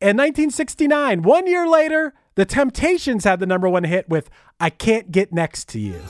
In 0.00 0.16
1969, 0.16 1.22
one 1.22 1.46
year 1.46 1.68
later, 1.68 2.14
the 2.34 2.46
Temptations 2.46 3.24
had 3.24 3.38
the 3.38 3.46
number 3.46 3.68
one 3.68 3.84
hit 3.84 4.08
with 4.08 4.30
I 4.58 4.70
Can't 4.70 5.12
Get 5.12 5.30
Next 5.30 5.68
to 5.70 5.78
You. 5.78 6.00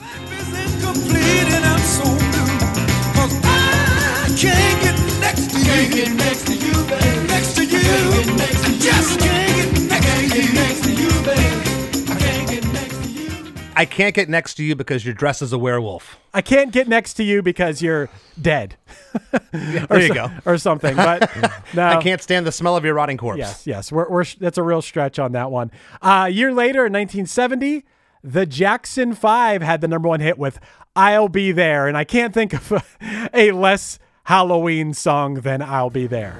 I 13.81 13.85
can't 13.85 14.13
get 14.13 14.29
next 14.29 14.53
to 14.55 14.63
you 14.63 14.75
because 14.75 15.03
you're 15.03 15.15
dressed 15.15 15.41
as 15.41 15.53
a 15.53 15.57
werewolf. 15.57 16.19
I 16.35 16.41
can't 16.41 16.71
get 16.71 16.87
next 16.87 17.15
to 17.15 17.23
you 17.23 17.41
because 17.41 17.81
you're 17.81 18.11
dead. 18.39 18.75
there 19.51 20.01
you 20.01 20.09
so- 20.09 20.13
go. 20.13 20.31
Or 20.45 20.59
something. 20.59 20.95
But 20.95 21.31
no. 21.73 21.87
I 21.87 21.99
can't 21.99 22.21
stand 22.21 22.45
the 22.45 22.51
smell 22.51 22.77
of 22.77 22.85
your 22.85 22.93
rotting 22.93 23.17
corpse. 23.17 23.39
Yes, 23.39 23.65
yes. 23.65 23.91
We're, 23.91 24.07
we're 24.07 24.25
that's 24.39 24.59
a 24.59 24.63
real 24.63 24.83
stretch 24.83 25.17
on 25.17 25.31
that 25.31 25.49
one. 25.49 25.71
Uh, 25.99 26.25
a 26.27 26.29
year 26.29 26.53
later, 26.53 26.85
in 26.85 26.93
1970, 26.93 27.83
the 28.23 28.45
Jackson 28.45 29.15
Five 29.15 29.63
had 29.63 29.81
the 29.81 29.87
number 29.87 30.07
one 30.07 30.19
hit 30.19 30.37
with 30.37 30.59
"I'll 30.95 31.27
Be 31.27 31.51
There," 31.51 31.87
and 31.87 31.97
I 31.97 32.03
can't 32.03 32.35
think 32.35 32.53
of 32.53 32.71
a, 32.71 33.29
a 33.33 33.51
less 33.51 33.97
Halloween 34.25 34.93
song 34.93 35.41
than 35.41 35.63
"I'll 35.63 35.89
Be 35.89 36.05
There." 36.05 36.37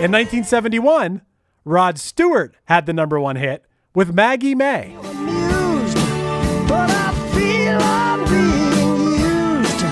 In 0.00 0.10
1971, 0.12 1.20
Rod 1.66 1.98
Stewart 1.98 2.56
had 2.64 2.86
the 2.86 2.94
number 2.94 3.20
one 3.20 3.36
hit 3.36 3.66
with 3.94 4.14
Maggie 4.14 4.54
May. 4.54 4.94
amused, 4.94 5.94
but 6.66 6.88
I 6.88 7.12
feel 7.34 7.78
I'm 7.78 8.24
being 8.24 9.12
used. 9.60 9.84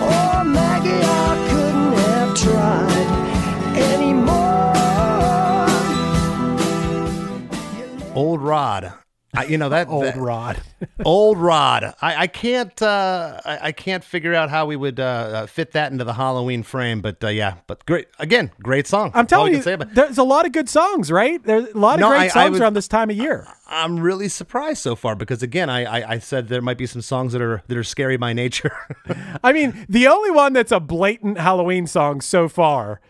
Oh, 0.00 0.42
Maggie, 0.46 1.04
I 1.04 1.36
couldn't 1.50 1.92
have 2.00 2.34
tried 2.34 3.08
anymore. 3.76 4.72
Old 8.16 8.40
Rod. 8.40 8.94
I, 9.34 9.44
you 9.46 9.56
know 9.56 9.70
that 9.70 9.88
Old 9.88 10.04
that- 10.04 10.16
Rod. 10.16 10.60
Old 11.06 11.38
Rod. 11.38 11.94
I, 12.02 12.22
I 12.22 12.26
can't. 12.26 12.80
Uh, 12.82 13.40
I, 13.44 13.58
I 13.68 13.72
can't 13.72 14.04
figure 14.04 14.34
out 14.34 14.50
how 14.50 14.66
we 14.66 14.76
would 14.76 15.00
uh, 15.00 15.02
uh, 15.04 15.46
fit 15.46 15.72
that 15.72 15.90
into 15.90 16.04
the 16.04 16.12
Halloween 16.12 16.62
frame. 16.62 17.00
But 17.00 17.24
uh, 17.24 17.28
yeah, 17.28 17.54
but 17.66 17.86
great. 17.86 18.08
Again, 18.18 18.50
great 18.62 18.86
song. 18.86 19.06
I'm 19.14 19.22
That's 19.24 19.30
telling 19.30 19.54
you, 19.54 19.62
there's 19.62 20.18
a 20.18 20.22
lot 20.22 20.44
of 20.44 20.52
good 20.52 20.68
songs, 20.68 21.10
right? 21.10 21.42
There's 21.42 21.68
a 21.72 21.78
lot 21.78 21.94
of 21.94 22.00
No, 22.00 22.08
great 22.10 22.20
I- 22.24 22.28
songs 22.28 22.50
was- 22.52 22.60
around 22.60 22.74
this 22.74 22.88
time 22.88 23.08
of 23.08 23.16
year. 23.16 23.46
I'm 23.74 23.98
really 24.00 24.28
surprised 24.28 24.82
so 24.82 24.94
far 24.94 25.14
because 25.16 25.42
again, 25.42 25.70
I, 25.70 25.84
I 25.84 26.10
I 26.12 26.18
said 26.18 26.48
there 26.48 26.60
might 26.60 26.76
be 26.76 26.84
some 26.86 27.00
songs 27.00 27.32
that 27.32 27.40
are 27.40 27.62
that 27.68 27.76
are 27.78 27.84
scary 27.84 28.18
by 28.18 28.34
nature. 28.34 28.76
I 29.42 29.54
mean, 29.54 29.86
the 29.88 30.08
only 30.08 30.30
one 30.30 30.52
that's 30.52 30.72
a 30.72 30.80
blatant 30.80 31.38
Halloween 31.38 31.86
song 31.86 32.20
so 32.20 32.50
far 32.50 33.00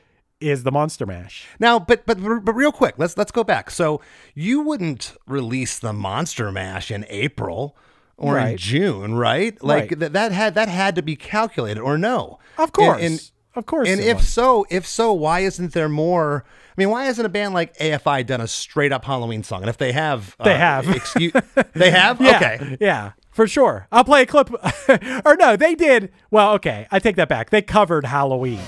is 0.42 0.62
the 0.64 0.72
Monster 0.72 1.06
Mash. 1.06 1.46
now, 1.58 1.78
but 1.78 2.04
but 2.06 2.18
but 2.44 2.52
real 2.54 2.72
quick, 2.72 2.94
let's 2.98 3.16
let's 3.16 3.32
go 3.32 3.44
back. 3.44 3.70
So 3.70 4.00
you 4.34 4.60
wouldn't 4.60 5.14
release 5.26 5.78
the 5.78 5.92
Monster 5.92 6.50
Mash 6.52 6.90
in 6.90 7.06
April 7.08 7.76
or 8.16 8.38
in 8.38 8.56
June, 8.56 9.14
right? 9.14 9.62
Like 9.62 9.90
Right. 9.90 9.98
That, 9.98 10.12
that 10.12 10.32
had 10.32 10.54
that 10.54 10.68
had 10.68 10.94
to 10.96 11.02
be 11.02 11.16
calculated 11.16 11.80
or 11.80 11.96
no? 11.98 12.38
Of 12.58 12.72
course. 12.72 13.02
and- 13.02 13.30
of 13.54 13.66
course. 13.66 13.86
And 13.86 14.00
if 14.00 14.16
was. 14.16 14.28
so, 14.28 14.64
if 14.70 14.86
so, 14.86 15.12
why 15.12 15.40
isn't 15.40 15.74
there 15.74 15.90
more? 15.90 16.42
I 16.46 16.74
mean, 16.80 16.88
why 16.88 17.04
hasn't 17.04 17.26
a 17.26 17.28
band 17.28 17.52
like 17.52 17.76
AFI 17.76 18.24
done 18.24 18.40
a 18.40 18.48
straight 18.48 18.92
up 18.92 19.04
Halloween 19.04 19.42
song? 19.42 19.60
And 19.60 19.68
if 19.68 19.76
they 19.76 19.92
have, 19.92 20.34
They 20.42 20.54
uh, 20.54 20.56
have. 20.56 20.88
Excuse, 20.88 21.32
they 21.74 21.90
have. 21.90 22.18
yeah, 22.22 22.36
Okay. 22.36 22.76
yeah, 22.80 23.12
for 23.30 23.46
sure. 23.46 23.88
I'll 23.92 24.04
play 24.04 24.22
a 24.22 24.26
clip. 24.26 24.50
or 25.26 25.36
no, 25.36 25.56
they 25.56 25.74
did. 25.74 26.10
Well, 26.30 26.52
okay, 26.54 26.86
I 26.90 26.98
take 26.98 27.16
that 27.16 27.28
back. 27.28 27.50
They 27.50 27.60
covered 27.60 28.06
Halloween. 28.06 28.60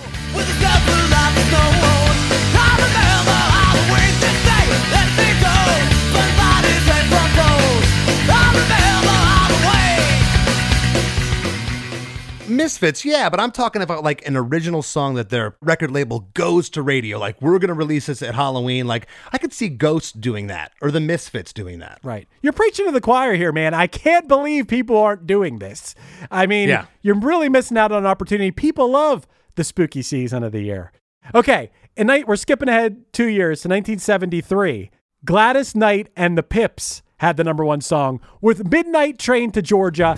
Misfits, 12.47 13.07
yeah, 13.07 13.31
but 13.31 13.41
I'm 13.41 13.51
talking 13.51 13.81
about 13.81 14.05
like 14.05 14.27
an 14.29 14.37
original 14.37 14.83
song 14.83 15.15
that 15.15 15.31
their 15.31 15.57
record 15.63 15.91
label 15.91 16.29
goes 16.35 16.69
to 16.71 16.83
radio. 16.83 17.19
Like 17.19 17.41
we're 17.41 17.59
gonna 17.59 17.73
release 17.73 18.05
this 18.07 18.21
at 18.21 18.35
Halloween. 18.35 18.87
Like 18.87 19.07
I 19.33 19.39
could 19.39 19.55
see 19.55 19.71
Ghosts 19.71 20.13
doing 20.13 20.49
that 20.49 20.73
or 20.83 20.91
the 20.91 21.01
Misfits 21.01 21.55
doing 21.55 21.79
that. 21.79 22.01
Right. 22.03 22.29
You're 22.43 22.53
preaching 22.53 22.85
to 22.85 22.93
the 22.93 23.01
choir 23.01 23.35
here, 23.35 23.51
man. 23.51 23.73
I 23.73 23.87
can't 23.87 24.29
believe 24.29 24.69
people 24.69 24.99
aren't 24.99 25.27
doing 25.27 25.59
this. 25.59 25.95
I 26.31 26.47
mean, 26.47 26.69
Yeah. 26.69 26.85
you're 27.01 27.19
really 27.19 27.49
missing 27.49 27.79
out 27.79 27.93
on 27.93 27.99
an 27.99 28.07
opportunity. 28.07 28.51
People 28.51 28.91
love 28.91 29.27
the 29.55 29.65
spooky 29.65 30.03
season 30.03 30.43
of 30.43 30.53
the 30.53 30.61
year. 30.61 30.93
Okay, 31.33 31.71
in 31.97 32.07
night 32.09 32.27
we're 32.29 32.37
skipping 32.37 32.69
ahead 32.69 33.05
two 33.13 33.29
years 33.29 33.63
to 33.63 33.69
1973. 33.69 34.91
Gladys 35.25 35.75
Knight 35.75 36.11
and 36.17 36.37
the 36.37 36.43
Pips 36.43 37.03
had 37.19 37.37
the 37.37 37.45
number 37.45 37.65
one 37.65 37.81
song 37.81 38.21
with 38.41 38.71
Midnight 38.71 39.19
Train 39.19 39.51
to 39.53 39.63
Georgia. 39.63 40.17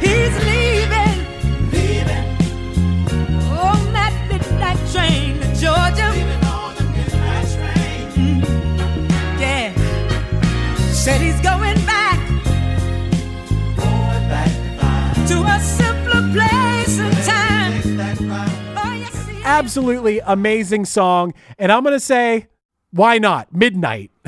He's 0.00 0.34
leaving, 0.44 1.70
leaving 1.70 2.34
on 3.46 3.92
that 3.92 4.26
midnight 4.28 4.78
train 4.90 5.38
to 5.40 5.46
Georgia. 5.54 6.10
Leaving 6.10 6.44
on 6.44 6.74
the 6.74 6.84
midnight 6.84 7.46
train. 7.54 8.42
Mm-hmm. 8.42 9.40
Yeah. 9.40 9.72
Said 10.92 11.20
he's 11.20 11.40
going 11.40 11.76
back, 11.86 12.18
going 13.76 14.28
back 14.28 14.50
to 15.28 15.44
a 15.44 15.60
Absolutely 19.58 20.20
amazing 20.20 20.84
song. 20.84 21.34
And 21.58 21.72
I'm 21.72 21.82
going 21.82 21.94
to 21.94 22.00
say, 22.00 22.46
why 22.92 23.18
not? 23.18 23.52
Midnight. 23.52 24.12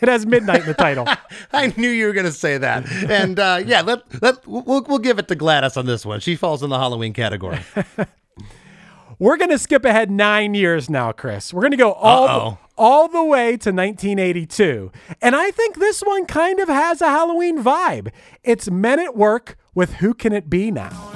it 0.00 0.08
has 0.08 0.24
midnight 0.24 0.60
in 0.60 0.66
the 0.66 0.74
title. 0.74 1.06
I 1.52 1.72
knew 1.76 1.88
you 1.88 2.06
were 2.06 2.12
gonna 2.12 2.30
say 2.30 2.58
that. 2.58 2.90
And 3.10 3.38
uh, 3.38 3.62
yeah, 3.66 3.82
let 3.82 4.22
let 4.22 4.46
we'll 4.46 4.84
we'll 4.84 4.98
give 4.98 5.18
it 5.18 5.28
to 5.28 5.34
Gladys 5.34 5.76
on 5.76 5.86
this 5.86 6.06
one. 6.06 6.20
She 6.20 6.36
falls 6.36 6.62
in 6.62 6.70
the 6.70 6.78
Halloween 6.78 7.12
category. 7.12 7.58
We're 9.20 9.36
going 9.36 9.50
to 9.50 9.58
skip 9.58 9.84
ahead 9.84 10.12
nine 10.12 10.54
years 10.54 10.88
now, 10.88 11.10
Chris. 11.10 11.52
We're 11.52 11.62
going 11.62 11.72
to 11.72 11.76
go 11.76 11.92
all 11.92 12.50
the, 12.50 12.58
all 12.76 13.08
the 13.08 13.24
way 13.24 13.56
to 13.56 13.72
1982. 13.72 14.92
And 15.20 15.34
I 15.34 15.50
think 15.50 15.74
this 15.74 16.02
one 16.02 16.24
kind 16.24 16.60
of 16.60 16.68
has 16.68 17.00
a 17.00 17.08
Halloween 17.08 17.60
vibe. 17.60 18.12
It's 18.44 18.70
Men 18.70 19.00
at 19.00 19.16
Work 19.16 19.56
with 19.74 19.94
Who 19.94 20.14
Can 20.14 20.32
It 20.32 20.48
Be 20.48 20.70
Now? 20.70 21.10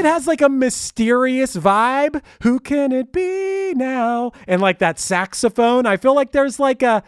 It 0.00 0.06
has 0.06 0.26
like 0.26 0.40
a 0.40 0.48
mysterious 0.48 1.56
vibe. 1.56 2.22
Who 2.42 2.58
can 2.58 2.90
it 2.90 3.12
be 3.12 3.74
now? 3.74 4.32
And 4.46 4.60
like 4.60 4.78
that 4.78 4.98
saxophone, 4.98 5.86
I 5.86 5.96
feel 5.98 6.14
like 6.14 6.32
there's 6.32 6.58
like 6.58 6.82
a 6.82 7.02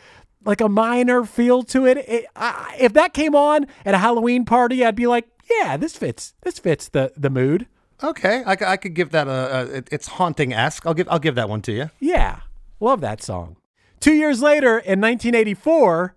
like 0.44 0.60
a 0.60 0.68
minor 0.68 1.24
feel 1.24 1.62
to 1.62 1.86
it. 1.86 1.98
it 1.98 2.26
I, 2.36 2.76
if 2.78 2.92
that 2.92 3.14
came 3.14 3.34
on 3.34 3.66
at 3.84 3.94
a 3.94 3.98
Halloween 3.98 4.44
party, 4.44 4.84
I'd 4.84 4.94
be 4.94 5.06
like, 5.06 5.26
yeah, 5.50 5.76
this 5.76 5.96
fits. 5.96 6.34
This 6.42 6.58
fits 6.58 6.88
the 6.88 7.12
the 7.16 7.30
mood. 7.30 7.66
Okay, 8.04 8.42
I 8.44 8.76
could 8.76 8.94
give 8.94 9.10
that 9.10 9.28
a, 9.28 9.76
a 9.78 9.82
it's 9.90 10.08
haunting 10.08 10.52
esque. 10.52 10.84
I'll 10.86 10.94
give 10.94 11.08
I'll 11.08 11.18
give 11.18 11.36
that 11.36 11.48
one 11.48 11.62
to 11.62 11.72
you. 11.72 11.90
Yeah, 11.98 12.40
love 12.80 13.00
that 13.00 13.22
song. 13.22 13.56
Two 14.00 14.12
years 14.12 14.42
later, 14.42 14.78
in 14.78 15.00
1984, 15.00 16.14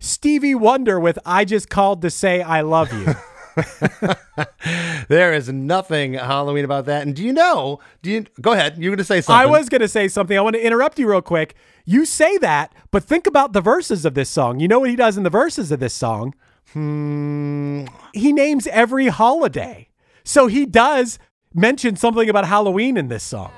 Stevie 0.00 0.54
Wonder 0.54 0.98
with 0.98 1.18
"I 1.24 1.44
Just 1.44 1.68
Called 1.68 2.02
to 2.02 2.10
Say 2.10 2.42
I 2.42 2.62
Love 2.62 2.92
You." 2.92 3.14
There 5.08 5.32
is 5.32 5.48
nothing 5.48 6.14
Halloween 6.14 6.64
about 6.64 6.86
that. 6.86 7.02
And 7.02 7.14
do 7.14 7.22
you 7.22 7.32
know? 7.32 7.78
Do 8.02 8.10
you 8.10 8.26
go 8.40 8.52
ahead? 8.52 8.76
You're 8.76 8.90
going 8.90 8.98
to 8.98 9.04
say 9.04 9.20
something. 9.20 9.40
I 9.40 9.46
was 9.46 9.68
going 9.68 9.80
to 9.80 9.88
say 9.88 10.08
something. 10.08 10.36
I 10.36 10.40
want 10.40 10.56
to 10.56 10.66
interrupt 10.66 10.98
you 10.98 11.08
real 11.08 11.22
quick. 11.22 11.54
You 11.84 12.04
say 12.04 12.36
that, 12.38 12.74
but 12.90 13.04
think 13.04 13.26
about 13.26 13.52
the 13.52 13.60
verses 13.60 14.04
of 14.04 14.14
this 14.14 14.28
song. 14.28 14.58
You 14.58 14.66
know 14.66 14.80
what 14.80 14.90
he 14.90 14.96
does 14.96 15.16
in 15.16 15.22
the 15.22 15.30
verses 15.30 15.70
of 15.70 15.78
this 15.78 15.94
song? 15.94 16.34
Hmm. 16.72 17.86
He 18.12 18.32
names 18.32 18.66
every 18.66 19.06
holiday. 19.06 19.88
So 20.24 20.48
he 20.48 20.66
does 20.66 21.20
mention 21.54 21.94
something 21.94 22.28
about 22.28 22.46
Halloween 22.46 22.96
in 22.96 23.06
this 23.06 23.22
song. 23.22 23.52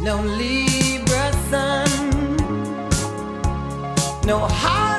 no 0.00 0.20
Libra 0.20 1.32
sun, 1.48 1.88
no 4.26 4.46
Halloween, 4.46 4.91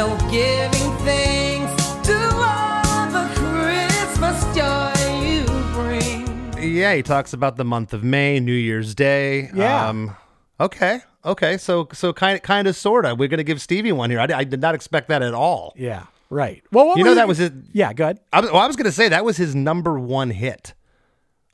no 0.00 0.16
giving 0.30 0.90
thanks 1.04 1.84
to 2.08 2.16
all 2.32 3.10
the 3.10 3.28
Christmas 3.34 4.42
joy 4.56 4.94
you 5.22 5.44
bring. 5.74 6.72
Yeah, 6.74 6.94
he 6.94 7.02
talks 7.02 7.34
about 7.34 7.58
the 7.58 7.66
month 7.66 7.92
of 7.92 8.02
May, 8.02 8.40
New 8.40 8.54
Year's 8.54 8.94
Day. 8.94 9.50
Yeah. 9.54 9.88
Um, 9.88 10.16
okay. 10.58 11.00
Okay. 11.22 11.58
So 11.58 11.86
so 11.92 12.14
kind 12.14 12.34
of 12.36 12.40
kind 12.42 12.66
of 12.66 12.76
sorta. 12.76 13.14
We're 13.14 13.28
gonna 13.28 13.44
give 13.44 13.60
Stevie 13.60 13.92
one 13.92 14.08
here. 14.08 14.20
I, 14.20 14.28
I 14.34 14.44
did 14.44 14.62
not 14.62 14.74
expect 14.74 15.10
that 15.10 15.20
at 15.20 15.34
all. 15.34 15.74
Yeah, 15.76 16.06
right. 16.30 16.62
Well, 16.72 16.86
what 16.86 16.96
You 16.96 17.04
were 17.04 17.10
know 17.10 17.16
that 17.16 17.28
was 17.28 17.36
his. 17.36 17.50
Yeah, 17.74 17.92
good. 17.92 18.20
I 18.32 18.40
well, 18.40 18.56
I 18.56 18.66
was 18.66 18.76
gonna 18.76 18.92
say 18.92 19.10
that 19.10 19.26
was 19.26 19.36
his 19.36 19.54
number 19.54 20.00
one 20.00 20.30
hit 20.30 20.72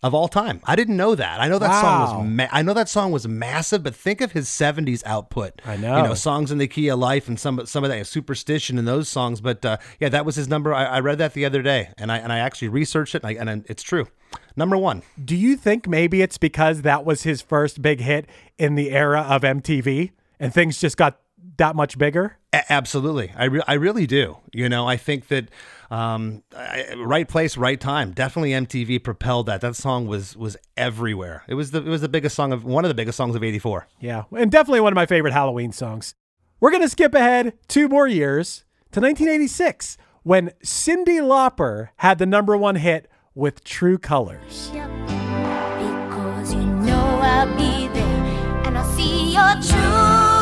of 0.02 0.14
all 0.14 0.28
time. 0.28 0.60
I 0.64 0.76
didn't 0.76 0.96
know 0.96 1.14
that. 1.14 1.40
I 1.40 1.48
know 1.48 1.58
that 1.58 1.70
Wow. 1.70 1.80
song 2.06 2.18
was. 2.18 2.28
Ma- 2.36 2.48
I 2.52 2.62
know 2.62 2.74
that 2.74 2.88
song 2.88 3.12
was 3.12 3.26
massive, 3.26 3.82
but 3.82 3.94
think 3.94 4.20
of 4.20 4.32
his 4.32 4.48
'70s 4.48 5.02
output. 5.06 5.60
I 5.64 5.76
know. 5.76 5.96
You 5.96 6.02
know, 6.04 6.14
songs 6.14 6.52
in 6.52 6.58
the 6.58 6.68
key 6.68 6.88
of 6.88 6.98
life 6.98 7.28
and 7.28 7.40
some 7.40 7.64
some 7.66 7.82
of 7.84 7.90
that 7.90 8.06
superstition 8.06 8.78
and 8.78 8.86
those 8.86 9.08
songs. 9.08 9.40
But 9.40 9.64
uh, 9.64 9.78
yeah, 9.98 10.08
that 10.10 10.24
was 10.26 10.36
his 10.36 10.48
number. 10.48 10.72
I, 10.74 10.84
I 10.84 11.00
read 11.00 11.18
that 11.18 11.32
the 11.34 11.44
other 11.44 11.62
day, 11.62 11.88
and 11.98 12.12
I 12.12 12.18
and 12.18 12.32
I 12.32 12.38
actually 12.38 12.68
researched 12.68 13.14
it, 13.14 13.22
and, 13.24 13.48
I, 13.48 13.52
and 13.52 13.64
it's 13.68 13.82
true. 13.82 14.06
Number 14.54 14.76
one. 14.76 15.02
Do 15.22 15.36
you 15.36 15.56
think 15.56 15.86
maybe 15.88 16.22
it's 16.22 16.38
because 16.38 16.82
that 16.82 17.04
was 17.04 17.22
his 17.22 17.40
first 17.42 17.80
big 17.82 18.00
hit 18.00 18.26
in 18.58 18.74
the 18.74 18.90
era 18.90 19.20
of 19.22 19.42
MTV 19.42 20.10
and 20.40 20.52
things 20.52 20.80
just 20.80 20.96
got 20.96 21.18
that 21.58 21.74
much 21.76 21.96
bigger? 21.98 22.36
A- 22.56 22.72
absolutely, 22.72 23.32
I 23.36 23.44
re- 23.44 23.62
I 23.66 23.74
really 23.74 24.06
do. 24.06 24.38
You 24.52 24.68
know, 24.68 24.88
I 24.88 24.96
think 24.96 25.28
that 25.28 25.50
um, 25.90 26.42
I, 26.56 26.94
right 26.96 27.28
place, 27.28 27.56
right 27.56 27.78
time. 27.78 28.12
Definitely 28.12 28.50
MTV 28.52 29.04
propelled 29.04 29.46
that. 29.46 29.60
That 29.60 29.76
song 29.76 30.06
was 30.06 30.36
was 30.36 30.56
everywhere. 30.76 31.44
It 31.48 31.54
was 31.54 31.72
the 31.72 31.78
it 31.78 31.88
was 31.88 32.00
the 32.00 32.08
biggest 32.08 32.34
song 32.34 32.52
of 32.52 32.64
one 32.64 32.84
of 32.84 32.88
the 32.88 32.94
biggest 32.94 33.16
songs 33.16 33.34
of 33.34 33.44
'84. 33.44 33.86
Yeah, 34.00 34.24
and 34.32 34.50
definitely 34.50 34.80
one 34.80 34.92
of 34.92 34.96
my 34.96 35.04
favorite 35.06 35.34
Halloween 35.34 35.72
songs. 35.72 36.14
We're 36.58 36.70
going 36.70 36.82
to 36.82 36.88
skip 36.88 37.14
ahead 37.14 37.52
two 37.68 37.88
more 37.88 38.08
years 38.08 38.64
to 38.92 39.00
1986 39.00 39.98
when 40.22 40.52
Cyndi 40.64 41.20
Lauper 41.20 41.90
had 41.96 42.16
the 42.16 42.24
number 42.24 42.56
one 42.56 42.76
hit 42.76 43.10
with 43.34 43.62
True 43.64 43.98
Colors. 43.98 44.70
Because 44.72 46.54
you 46.54 46.64
know 46.64 47.18
I'll 47.22 47.54
be 47.54 47.88
there 47.88 48.64
and 48.64 48.78
I'll 48.78 48.90
see 48.96 49.34
your 49.34 49.52
true 49.60 50.35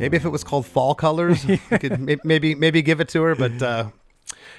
Maybe 0.00 0.16
if 0.16 0.24
it 0.24 0.30
was 0.30 0.42
called 0.42 0.66
Fall 0.66 0.94
Colors, 0.94 1.44
could 1.68 2.24
maybe 2.24 2.54
maybe 2.54 2.82
give 2.82 3.00
it 3.00 3.08
to 3.10 3.22
her. 3.22 3.34
But 3.34 3.62
uh, 3.62 3.90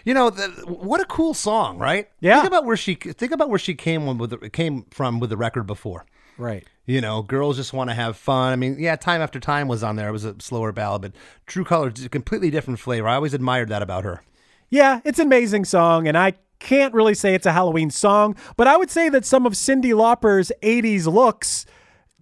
you 0.06 0.14
know, 0.14 0.30
the, 0.30 0.48
what 0.68 1.02
a 1.02 1.06
cool 1.06 1.34
song, 1.34 1.78
right? 1.78 2.10
Yeah. 2.20 2.42
Think 2.42 2.48
about 2.48 2.66
where 2.66 2.78
she 2.78 2.96
think 2.96 3.32
about 3.32 3.50
where 3.50 3.60
she 3.60 3.74
came 3.74 4.18
with 4.18 4.30
the, 4.30 4.50
came 4.50 4.86
from 4.92 5.20
with 5.20 5.30
the 5.30 5.38
record 5.38 5.68
before. 5.68 6.06
Right. 6.38 6.66
You 6.86 7.02
know, 7.02 7.22
girls 7.22 7.58
just 7.58 7.74
want 7.74 7.90
to 7.90 7.94
have 7.94 8.18
fun. 8.18 8.54
I 8.54 8.56
mean, 8.56 8.78
yeah, 8.80 8.96
time 8.96 9.22
after 9.22 9.40
time 9.40 9.68
was 9.68 9.84
on 9.84 9.96
there. 9.96 10.10
It 10.10 10.14
was 10.14 10.26
a 10.26 10.36
slower 10.40 10.72
ballad, 10.72 11.02
but 11.02 11.14
True 11.46 11.64
Colors 11.64 12.00
is 12.00 12.06
a 12.06 12.10
completely 12.10 12.50
different 12.50 12.80
flavor. 12.80 13.08
I 13.08 13.16
always 13.16 13.34
admired 13.34 13.70
that 13.70 13.82
about 13.82 14.04
her. 14.04 14.24
Yeah, 14.70 15.02
it's 15.04 15.20
an 15.20 15.28
amazing 15.28 15.66
song, 15.66 16.08
and 16.08 16.18
I 16.18 16.34
can't 16.60 16.94
really 16.94 17.14
say 17.14 17.36
it's 17.36 17.46
a 17.46 17.52
Halloween 17.52 17.90
song, 17.90 18.36
but 18.56 18.68
I 18.68 18.78
would 18.78 18.90
say 18.90 19.10
that 19.10 19.26
some 19.26 19.46
of 19.46 19.54
Cyndi 19.54 19.94
Lauper's 19.94 20.52
80s 20.64 21.12
looks 21.12 21.66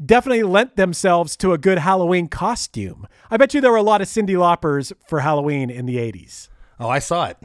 definitely 0.03 0.43
lent 0.43 0.75
themselves 0.75 1.35
to 1.37 1.53
a 1.53 1.57
good 1.57 1.79
Halloween 1.79 2.27
costume. 2.27 3.07
I 3.29 3.37
bet 3.37 3.53
you 3.53 3.61
there 3.61 3.71
were 3.71 3.77
a 3.77 3.83
lot 3.83 4.01
of 4.01 4.07
Cyndi 4.07 4.29
Laupers 4.35 4.91
for 5.07 5.19
Halloween 5.21 5.69
in 5.69 5.85
the 5.85 5.97
80s. 5.97 6.49
Oh, 6.79 6.89
I 6.89 6.99
saw 6.99 7.25
it. 7.25 7.37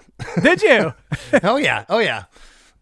Did 0.43 0.63
you? 0.63 0.95
oh 1.43 1.57
yeah, 1.57 1.85
oh 1.89 1.99
yeah. 1.99 2.25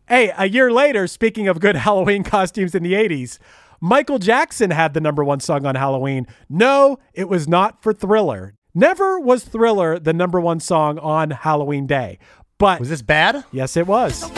hey, 0.09 0.33
a 0.37 0.49
year 0.49 0.71
later, 0.71 1.07
speaking 1.07 1.49
of 1.49 1.61
good 1.61 1.77
Halloween 1.87 2.23
costumes 2.23 2.75
in 2.75 2.83
the 2.83 2.93
80s, 2.93 3.39
Michael 3.81 4.19
Jackson 4.19 4.71
had 4.71 4.95
the 4.95 5.01
number 5.01 5.25
one 5.25 5.41
song 5.41 5.65
on 5.67 5.75
Halloween. 5.75 6.27
No, 6.49 6.99
it 7.15 7.29
was 7.29 7.49
not 7.49 7.83
for 7.83 7.93
Thriller. 7.93 8.55
Never 8.75 9.19
was 9.19 9.45
Thriller 9.45 9.99
the 9.99 10.13
number 10.13 10.41
one 10.41 10.61
song 10.61 10.99
on 10.99 11.31
Halloween 11.31 11.87
Day. 11.87 12.19
But 12.59 12.79
Was 12.81 12.91
this 12.91 13.03
bad? 13.03 13.45
yes, 13.51 13.77
it 13.77 13.87
was. 13.87 14.31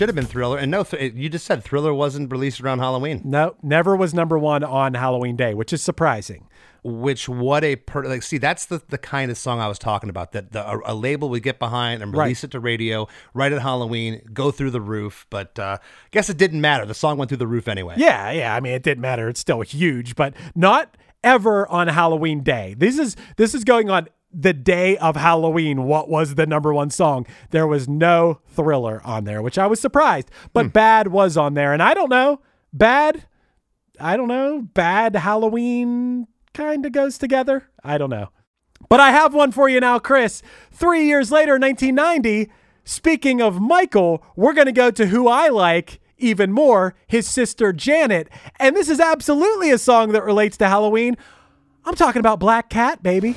Should 0.00 0.08
have 0.08 0.16
been 0.16 0.24
Thriller. 0.24 0.56
And 0.56 0.70
no, 0.70 0.82
th- 0.82 1.12
you 1.12 1.28
just 1.28 1.44
said 1.44 1.62
Thriller 1.62 1.92
wasn't 1.92 2.32
released 2.32 2.58
around 2.62 2.78
Halloween. 2.78 3.20
No, 3.22 3.56
never 3.62 3.94
was 3.94 4.14
number 4.14 4.38
one 4.38 4.64
on 4.64 4.94
Halloween 4.94 5.36
Day, 5.36 5.52
which 5.52 5.74
is 5.74 5.82
surprising. 5.82 6.48
Which 6.82 7.28
what 7.28 7.64
a 7.64 7.76
per- 7.76 8.06
like. 8.06 8.22
See, 8.22 8.38
that's 8.38 8.64
the 8.64 8.80
the 8.88 8.96
kind 8.96 9.30
of 9.30 9.36
song 9.36 9.60
I 9.60 9.68
was 9.68 9.78
talking 9.78 10.08
about. 10.08 10.32
That 10.32 10.52
the, 10.52 10.66
a, 10.66 10.80
a 10.86 10.94
label 10.94 11.28
would 11.28 11.42
get 11.42 11.58
behind 11.58 12.02
and 12.02 12.16
Right. 12.16 12.24
release 12.24 12.42
it 12.42 12.52
to 12.52 12.60
radio 12.60 13.08
right 13.34 13.52
at 13.52 13.60
Halloween, 13.60 14.22
go 14.32 14.50
through 14.50 14.70
the 14.70 14.80
roof. 14.80 15.26
But 15.28 15.58
uh, 15.58 15.76
guess 16.12 16.30
it 16.30 16.38
didn't 16.38 16.62
matter. 16.62 16.86
The 16.86 16.94
song 16.94 17.18
went 17.18 17.28
through 17.28 17.36
the 17.36 17.46
roof 17.46 17.68
anyway. 17.68 17.96
Yeah, 17.98 18.30
yeah. 18.30 18.54
I 18.56 18.60
mean, 18.60 18.72
it 18.72 18.82
didn't 18.82 19.02
matter. 19.02 19.28
It's 19.28 19.40
still 19.40 19.60
huge, 19.60 20.16
but 20.16 20.32
not 20.54 20.96
ever 21.22 21.68
on 21.68 21.88
Halloween 21.88 22.42
Day. 22.42 22.74
This 22.78 22.98
is 22.98 23.16
this 23.36 23.54
is 23.54 23.64
going 23.64 23.90
on 23.90 24.08
the 24.32 24.52
day 24.52 24.96
of 24.98 25.16
Halloween. 25.16 25.84
What 25.84 26.08
was 26.08 26.34
the 26.34 26.46
number 26.46 26.72
one 26.72 26.90
song? 26.90 27.26
There 27.50 27.66
was 27.66 27.88
no 27.88 28.40
Thriller 28.46 29.00
on 29.04 29.24
there, 29.24 29.42
which 29.42 29.58
I 29.58 29.66
was 29.66 29.80
surprised. 29.80 30.30
But 30.52 30.66
hmm. 30.66 30.70
Bad 30.70 31.08
was 31.08 31.36
on 31.36 31.54
there, 31.54 31.72
and 31.72 31.82
I 31.82 31.94
don't 31.94 32.10
know. 32.10 32.40
Bad, 32.72 33.26
I 33.98 34.16
don't 34.16 34.28
know. 34.28 34.62
Bad 34.74 35.16
Halloween 35.16 36.26
kind 36.54 36.86
of 36.86 36.92
goes 36.92 37.18
together. 37.18 37.68
I 37.82 37.98
don't 37.98 38.10
know. 38.10 38.30
But 38.88 39.00
I 39.00 39.10
have 39.10 39.34
one 39.34 39.52
for 39.52 39.68
you 39.68 39.80
now, 39.80 39.98
Chris. 39.98 40.42
Three 40.72 41.06
years 41.06 41.30
later, 41.30 41.58
1990, 41.58 42.50
speaking 42.84 43.40
of 43.42 43.60
Michael, 43.60 44.24
we're 44.36 44.54
going 44.54 44.66
to 44.66 44.72
go 44.72 44.90
to 44.90 45.06
who 45.06 45.28
I 45.28 45.48
like 45.48 46.00
even 46.18 46.52
more, 46.52 46.94
his 47.06 47.28
sister 47.28 47.72
Janet. 47.72 48.28
And 48.58 48.76
this 48.76 48.88
is 48.88 49.00
absolutely 49.00 49.70
a 49.70 49.78
song 49.78 50.12
that 50.12 50.24
relates 50.24 50.56
to 50.58 50.68
Halloween. 50.68 51.16
I'm 51.84 51.94
talking 51.94 52.20
about 52.20 52.40
Black 52.40 52.68
Cat, 52.68 53.02
baby. 53.02 53.34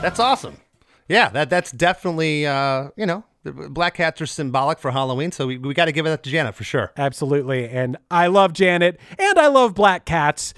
That's 0.00 0.20
awesome. 0.20 0.58
Yeah, 1.08 1.28
that 1.30 1.50
that's 1.50 1.72
definitely 1.72 2.46
uh, 2.46 2.90
you 2.96 3.04
know 3.04 3.24
black 3.44 3.94
cats 3.94 4.20
are 4.20 4.26
symbolic 4.26 4.78
for 4.78 4.90
Halloween, 4.90 5.32
so 5.32 5.46
we, 5.46 5.58
we 5.58 5.74
got 5.74 5.86
to 5.86 5.92
give 5.92 6.06
it 6.06 6.22
to 6.22 6.30
Janet 6.30 6.54
for 6.54 6.64
sure. 6.64 6.92
Absolutely. 6.96 7.68
And 7.68 7.96
I 8.10 8.28
love 8.28 8.52
Janet 8.52 9.00
and 9.18 9.38
I 9.38 9.48
love 9.48 9.74
black 9.74 10.04
cats. 10.04 10.54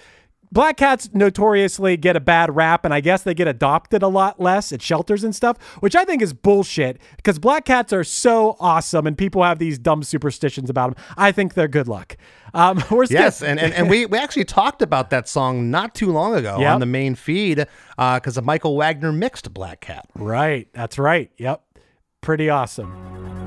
Black 0.52 0.76
cats 0.76 1.08
notoriously 1.12 1.96
get 1.96 2.16
a 2.16 2.20
bad 2.20 2.56
rap, 2.56 2.84
and 2.84 2.92
I 2.92 3.00
guess 3.00 3.22
they 3.22 3.34
get 3.34 3.46
adopted 3.46 4.02
a 4.02 4.08
lot 4.08 4.40
less 4.40 4.72
at 4.72 4.82
shelters 4.82 5.22
and 5.22 5.34
stuff, 5.34 5.56
which 5.78 5.94
I 5.94 6.04
think 6.04 6.20
is 6.22 6.32
bullshit 6.32 7.00
because 7.16 7.38
black 7.38 7.64
cats 7.64 7.92
are 7.92 8.02
so 8.02 8.56
awesome 8.58 9.06
and 9.06 9.16
people 9.16 9.44
have 9.44 9.60
these 9.60 9.78
dumb 9.78 10.02
superstitions 10.02 10.68
about 10.68 10.96
them. 10.96 11.04
I 11.16 11.30
think 11.30 11.54
they're 11.54 11.68
good 11.68 11.86
luck. 11.86 12.16
Um, 12.52 12.82
Yes, 13.10 13.42
and, 13.42 13.60
and, 13.60 13.72
and 13.72 13.88
we, 13.88 14.06
we 14.06 14.18
actually 14.18 14.44
talked 14.44 14.82
about 14.82 15.10
that 15.10 15.28
song 15.28 15.70
not 15.70 15.94
too 15.94 16.10
long 16.10 16.34
ago 16.34 16.58
Yep. 16.58 16.74
on 16.74 16.80
the 16.80 16.86
main 16.86 17.14
feed 17.14 17.64
because 17.96 18.36
of 18.36 18.44
Michael 18.44 18.76
Wagener 18.76 19.14
mixed 19.14 19.54
Black 19.54 19.80
Cat. 19.80 20.06
Right. 20.16 20.66
That's 20.72 20.98
right. 20.98 21.30
Yep. 21.38 21.62
Pretty 22.22 22.50
awesome. 22.50 23.39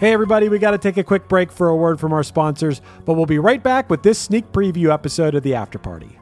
Hey, 0.00 0.12
everybody, 0.12 0.48
we 0.48 0.60
got 0.60 0.70
to 0.70 0.78
take 0.78 0.96
a 0.96 1.02
quick 1.02 1.26
break 1.26 1.50
for 1.50 1.66
a 1.66 1.74
word 1.74 1.98
from 1.98 2.12
our 2.12 2.22
sponsors, 2.22 2.80
but 3.04 3.14
we'll 3.14 3.26
be 3.26 3.40
right 3.40 3.60
back 3.60 3.90
with 3.90 4.04
this 4.04 4.16
sneak 4.16 4.52
preview 4.52 4.94
episode 4.94 5.34
of 5.34 5.42
The 5.42 5.56
After 5.56 5.76
Party. 5.76 6.20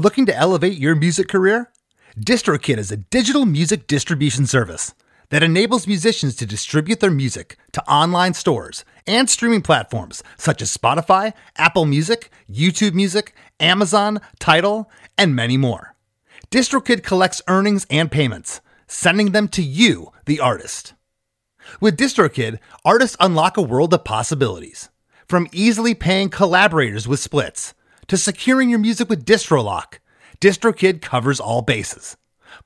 Looking 0.00 0.26
to 0.26 0.36
elevate 0.36 0.76
your 0.76 0.96
music 0.96 1.28
career? 1.28 1.70
DistroKid 2.18 2.76
is 2.76 2.90
a 2.90 2.96
digital 2.96 3.46
music 3.46 3.86
distribution 3.86 4.46
service 4.46 4.96
that 5.28 5.44
enables 5.44 5.86
musicians 5.86 6.34
to 6.36 6.44
distribute 6.44 6.98
their 6.98 7.12
music 7.12 7.56
to 7.70 7.88
online 7.88 8.34
stores 8.34 8.84
and 9.06 9.30
streaming 9.30 9.62
platforms 9.62 10.20
such 10.36 10.60
as 10.60 10.76
Spotify, 10.76 11.32
Apple 11.56 11.84
Music, 11.84 12.32
YouTube 12.50 12.94
Music, 12.94 13.32
Amazon, 13.60 14.20
Tidal, 14.40 14.90
and 15.16 15.36
many 15.36 15.56
more. 15.56 15.94
DistroKid 16.50 17.04
collects 17.04 17.42
earnings 17.46 17.86
and 17.90 18.10
payments, 18.10 18.60
sending 18.88 19.30
them 19.30 19.46
to 19.46 19.62
you, 19.62 20.10
the 20.24 20.40
artist. 20.40 20.94
With 21.78 21.96
DistroKid, 21.96 22.58
artists 22.84 23.16
unlock 23.20 23.56
a 23.56 23.62
world 23.62 23.92
of 23.94 24.04
possibilities. 24.04 24.88
From 25.28 25.46
easily 25.52 25.94
paying 25.94 26.30
collaborators 26.30 27.06
with 27.06 27.20
splits 27.20 27.74
to 28.08 28.16
securing 28.16 28.70
your 28.70 28.78
music 28.78 29.08
with 29.08 29.24
DistroLock, 29.24 29.98
DistroKid 30.40 31.00
covers 31.00 31.38
all 31.38 31.62
bases. 31.62 32.16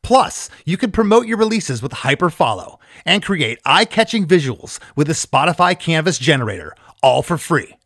Plus, 0.02 0.48
you 0.64 0.76
can 0.76 0.90
promote 0.90 1.26
your 1.26 1.36
releases 1.36 1.82
with 1.82 1.92
Hyperfollow 1.92 2.78
and 3.04 3.22
create 3.22 3.58
eye-catching 3.66 4.26
visuals 4.26 4.78
with 4.96 5.08
the 5.08 5.12
Spotify 5.12 5.78
Canvas 5.78 6.18
generator, 6.18 6.74
all 7.02 7.22
for 7.22 7.36
free. 7.36 7.76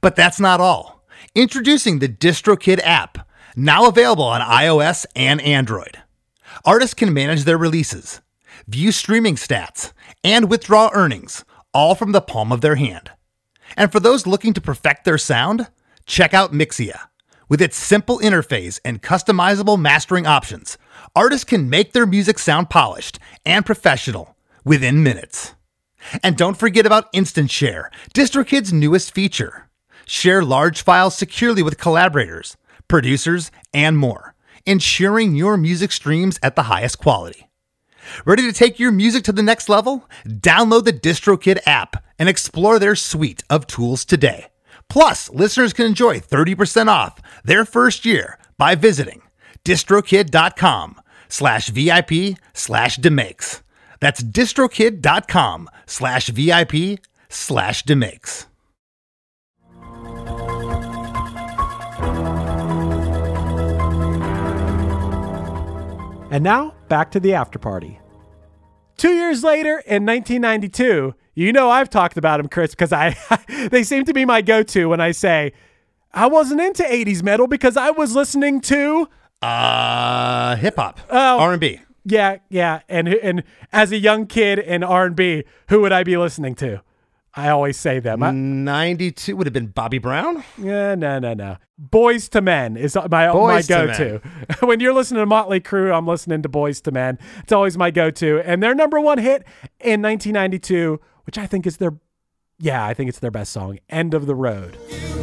But 0.00 0.16
that's 0.16 0.40
not 0.40 0.60
all. 0.60 1.04
Introducing 1.34 1.98
the 2.00 2.08
DistroKid 2.08 2.80
app, 2.82 3.28
now 3.54 3.86
available 3.86 4.24
on 4.24 4.40
iOS 4.40 5.06
and 5.14 5.40
Android. 5.42 5.98
Artists 6.64 6.94
can 6.94 7.12
manage 7.12 7.44
their 7.44 7.58
releases, 7.58 8.20
view 8.66 8.90
streaming 8.90 9.36
stats, 9.36 9.92
and 10.24 10.50
withdraw 10.50 10.90
earnings, 10.92 11.44
all 11.72 11.94
from 11.94 12.12
the 12.12 12.20
palm 12.20 12.52
of 12.52 12.60
their 12.60 12.76
hand. 12.76 13.10
And 13.76 13.92
for 13.92 14.00
those 14.00 14.26
looking 14.26 14.54
to 14.54 14.60
perfect 14.60 15.04
their 15.04 15.18
sound, 15.18 15.68
check 16.06 16.34
out 16.34 16.52
Mixea. 16.52 17.08
With 17.48 17.62
its 17.62 17.76
simple 17.76 18.18
interface 18.18 18.78
and 18.84 19.02
customizable 19.02 19.80
mastering 19.80 20.26
options, 20.26 20.76
artists 21.16 21.44
can 21.44 21.70
make 21.70 21.92
their 21.92 22.06
music 22.06 22.38
sound 22.38 22.68
polished 22.68 23.18
and 23.46 23.64
professional 23.64 24.36
within 24.64 25.02
minutes. 25.02 25.54
And 26.22 26.36
don't 26.36 26.58
forget 26.58 26.86
about 26.86 27.08
Instant 27.12 27.50
Share, 27.50 27.90
DistroKid's 28.14 28.72
newest 28.72 29.14
feature. 29.14 29.68
Share 30.06 30.42
large 30.42 30.82
files 30.82 31.16
securely 31.16 31.62
with 31.62 31.78
collaborators, 31.78 32.56
producers, 32.86 33.50
and 33.74 33.96
more, 33.98 34.34
ensuring 34.64 35.34
your 35.34 35.56
music 35.56 35.92
streams 35.92 36.38
at 36.42 36.54
the 36.56 36.64
highest 36.64 36.98
quality. 36.98 37.47
Ready 38.24 38.42
to 38.42 38.52
take 38.52 38.78
your 38.78 38.90
music 38.90 39.22
to 39.24 39.32
the 39.32 39.42
next 39.42 39.68
level? 39.68 40.08
Download 40.26 40.84
the 40.84 40.92
DistroKid 40.92 41.58
app 41.66 42.02
and 42.18 42.28
explore 42.28 42.78
their 42.78 42.96
suite 42.96 43.44
of 43.48 43.66
tools 43.66 44.04
today. 44.04 44.46
Plus, 44.88 45.30
listeners 45.30 45.72
can 45.72 45.86
enjoy 45.86 46.18
30% 46.18 46.88
off 46.88 47.20
their 47.44 47.64
first 47.64 48.04
year 48.04 48.38
by 48.56 48.74
visiting 48.74 49.22
distrokid.com 49.64 51.00
slash 51.28 51.68
VIP 51.68 52.38
slash 52.54 52.96
demakes. 52.96 53.62
That's 54.00 54.22
distrokid.com 54.22 55.68
slash 55.86 56.28
VIP 56.28 57.00
slash 57.28 57.82
demakes. 57.82 58.46
And 66.30 66.44
now 66.44 66.74
back 66.88 67.10
to 67.12 67.20
the 67.20 67.34
after 67.34 67.58
party. 67.58 68.00
Two 68.96 69.12
years 69.12 69.44
later, 69.44 69.78
in 69.86 70.04
1992, 70.04 71.14
you 71.34 71.52
know 71.52 71.70
I've 71.70 71.88
talked 71.90 72.16
about 72.16 72.38
them, 72.38 72.48
Chris, 72.48 72.72
because 72.72 72.92
I 72.92 73.16
they 73.70 73.84
seem 73.84 74.04
to 74.04 74.12
be 74.12 74.24
my 74.24 74.42
go-to 74.42 74.88
when 74.88 75.00
I 75.00 75.12
say 75.12 75.52
I 76.12 76.26
wasn't 76.26 76.60
into 76.60 76.82
80s 76.82 77.22
metal 77.22 77.46
because 77.46 77.76
I 77.76 77.90
was 77.90 78.14
listening 78.16 78.60
to 78.62 79.08
Uh, 79.40 80.56
hip 80.56 80.76
hop, 80.76 80.98
Oh. 81.10 81.38
R&B. 81.38 81.80
yeah, 82.04 82.38
yeah, 82.48 82.80
and 82.88 83.06
and 83.08 83.44
as 83.72 83.92
a 83.92 83.98
young 83.98 84.26
kid 84.26 84.58
in 84.58 84.82
R&B, 84.82 85.44
who 85.68 85.80
would 85.82 85.92
I 85.92 86.02
be 86.02 86.16
listening 86.16 86.54
to? 86.56 86.80
I 87.38 87.50
always 87.50 87.76
say 87.76 88.00
them. 88.00 88.20
I- 88.24 88.32
92 88.32 89.36
would 89.36 89.46
have 89.46 89.54
been 89.54 89.68
Bobby 89.68 89.98
Brown. 89.98 90.42
Yeah, 90.60 90.96
no, 90.96 91.20
no, 91.20 91.34
no. 91.34 91.56
Boyz 91.80 92.34
II 92.34 92.42
Men 92.42 92.76
is 92.76 92.96
my 92.96 93.26
Boyz 93.26 93.46
my 93.46 93.62
go-to. 93.62 94.20
when 94.66 94.80
you're 94.80 94.92
listening 94.92 95.22
to 95.22 95.26
Motley 95.26 95.60
Crue, 95.60 95.96
I'm 95.96 96.04
listening 96.04 96.42
to 96.42 96.48
Boyz 96.48 96.84
II 96.84 96.92
Men. 96.94 97.18
It's 97.38 97.52
always 97.52 97.78
my 97.78 97.92
go-to. 97.92 98.40
And 98.40 98.60
their 98.60 98.74
number 98.74 98.98
one 98.98 99.18
hit 99.18 99.44
in 99.78 100.02
1992, 100.02 101.00
which 101.26 101.38
I 101.38 101.46
think 101.46 101.64
is 101.64 101.76
their, 101.76 101.92
yeah, 102.58 102.84
I 102.84 102.92
think 102.92 103.08
it's 103.08 103.20
their 103.20 103.30
best 103.30 103.52
song, 103.52 103.78
"End 103.88 104.14
of 104.14 104.26
the 104.26 104.34
Road." 104.34 104.76
End 104.90 105.17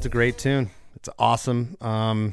Road's 0.00 0.06
a 0.06 0.08
great 0.08 0.38
tune. 0.38 0.70
It's 0.96 1.10
awesome. 1.18 1.76
Um, 1.82 2.32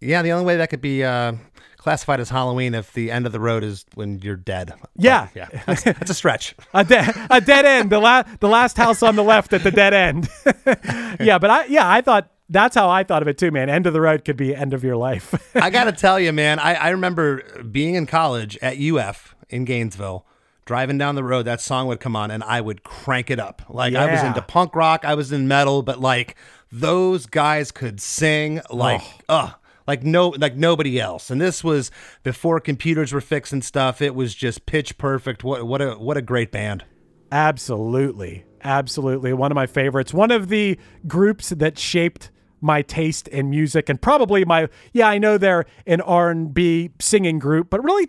yeah, 0.00 0.22
the 0.22 0.32
only 0.32 0.44
way 0.44 0.56
that 0.56 0.70
could 0.70 0.80
be 0.80 1.04
uh, 1.04 1.34
classified 1.76 2.18
as 2.18 2.30
Halloween 2.30 2.74
if 2.74 2.92
the 2.94 3.12
end 3.12 3.26
of 3.26 3.32
the 3.32 3.38
road 3.38 3.62
is 3.62 3.84
when 3.94 4.18
you're 4.18 4.34
dead. 4.34 4.72
But, 4.80 4.90
Yeah. 4.96 5.28
yeah, 5.36 5.46
that's, 5.66 5.82
that's 5.84 6.10
a 6.10 6.14
stretch. 6.14 6.56
A, 6.74 6.82
de- 6.82 7.26
a 7.30 7.40
dead 7.40 7.64
end. 7.64 7.90
The 7.90 8.00
la- 8.00 8.24
the 8.40 8.48
last 8.48 8.76
house 8.76 9.04
on 9.04 9.14
the 9.14 9.22
left 9.22 9.52
at 9.52 9.62
the 9.62 9.70
dead 9.70 9.94
end. 9.94 10.28
yeah, 11.20 11.38
but 11.38 11.48
I 11.48 11.66
yeah 11.66 11.88
I 11.88 12.00
thought 12.00 12.28
that's 12.48 12.74
how 12.74 12.90
I 12.90 13.04
thought 13.04 13.22
of 13.22 13.28
it 13.28 13.38
too, 13.38 13.52
man. 13.52 13.70
End 13.70 13.86
of 13.86 13.92
the 13.92 14.00
road 14.00 14.24
could 14.24 14.36
be 14.36 14.52
end 14.52 14.74
of 14.74 14.82
your 14.82 14.96
life. 14.96 15.32
I 15.54 15.70
gotta 15.70 15.92
tell 15.92 16.18
you, 16.18 16.32
man. 16.32 16.58
I, 16.58 16.74
I 16.74 16.88
remember 16.88 17.44
being 17.62 17.94
in 17.94 18.06
college 18.06 18.58
at 18.62 18.80
UF 18.80 19.36
in 19.48 19.64
Gainesville, 19.64 20.26
driving 20.68 20.98
down 20.98 21.14
the 21.14 21.24
road. 21.24 21.44
That 21.44 21.62
song 21.62 21.86
would 21.86 21.98
come 21.98 22.14
on, 22.14 22.30
and 22.30 22.44
I 22.44 22.60
would 22.60 22.84
crank 22.84 23.30
it 23.30 23.40
up. 23.40 23.62
Like 23.70 23.94
I 23.94 24.12
was 24.12 24.22
into 24.22 24.42
punk 24.42 24.76
rock, 24.76 25.04
I 25.04 25.14
was 25.14 25.32
in 25.32 25.48
metal, 25.48 25.82
but 25.82 25.98
like 25.98 26.36
those 26.70 27.24
guys 27.24 27.72
could 27.72 28.00
sing 28.00 28.60
like 28.70 29.00
uh 29.30 29.52
like 29.86 30.04
no 30.04 30.28
like 30.28 30.54
nobody 30.56 31.00
else. 31.00 31.30
And 31.30 31.40
this 31.40 31.64
was 31.64 31.90
before 32.22 32.60
computers 32.60 33.14
were 33.14 33.22
fixing 33.22 33.62
stuff. 33.62 34.02
It 34.02 34.14
was 34.14 34.34
just 34.34 34.66
pitch 34.66 34.98
perfect. 34.98 35.42
What 35.42 35.66
what 35.66 35.80
a 35.80 35.92
what 35.94 36.18
a 36.18 36.22
great 36.22 36.52
band. 36.52 36.84
Absolutely. 37.32 38.44
Absolutely. 38.62 39.32
One 39.32 39.50
of 39.50 39.56
my 39.56 39.66
favorites. 39.66 40.12
One 40.12 40.30
of 40.30 40.48
the 40.48 40.78
groups 41.06 41.48
that 41.48 41.78
shaped 41.78 42.30
my 42.60 42.82
taste 42.82 43.28
in 43.28 43.48
music 43.48 43.88
and 43.88 44.02
probably 44.02 44.44
my 44.44 44.68
yeah, 44.92 45.08
I 45.08 45.16
know 45.16 45.38
they're 45.38 45.64
an 45.86 46.02
R&B 46.02 46.90
singing 47.00 47.38
group, 47.38 47.70
but 47.70 47.82
really 47.82 48.08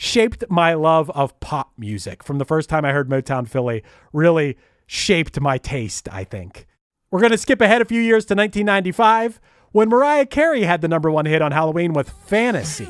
shaped 0.00 0.42
my 0.48 0.72
love 0.72 1.10
of 1.10 1.38
pop 1.40 1.72
music. 1.76 2.24
From 2.24 2.38
the 2.38 2.46
first 2.46 2.70
time 2.70 2.86
I 2.86 2.92
heard 2.92 3.10
Motown 3.10 3.46
Philly, 3.46 3.82
really 4.14 4.56
shaped 4.86 5.38
my 5.42 5.58
taste, 5.58 6.08
I 6.10 6.24
think. 6.24 6.66
We're 7.10 7.20
going 7.20 7.32
to 7.32 7.38
skip 7.38 7.60
ahead 7.60 7.82
a 7.82 7.84
few 7.84 8.00
years 8.00 8.24
to 8.26 8.34
1995 8.34 9.38
when 9.72 9.90
Mariah 9.90 10.24
Carey 10.24 10.62
had 10.62 10.80
the 10.80 10.88
number 10.88 11.10
1 11.10 11.26
hit 11.26 11.42
on 11.42 11.52
Halloween 11.52 11.92
with 11.92 12.08
Fantasy. 12.08 12.88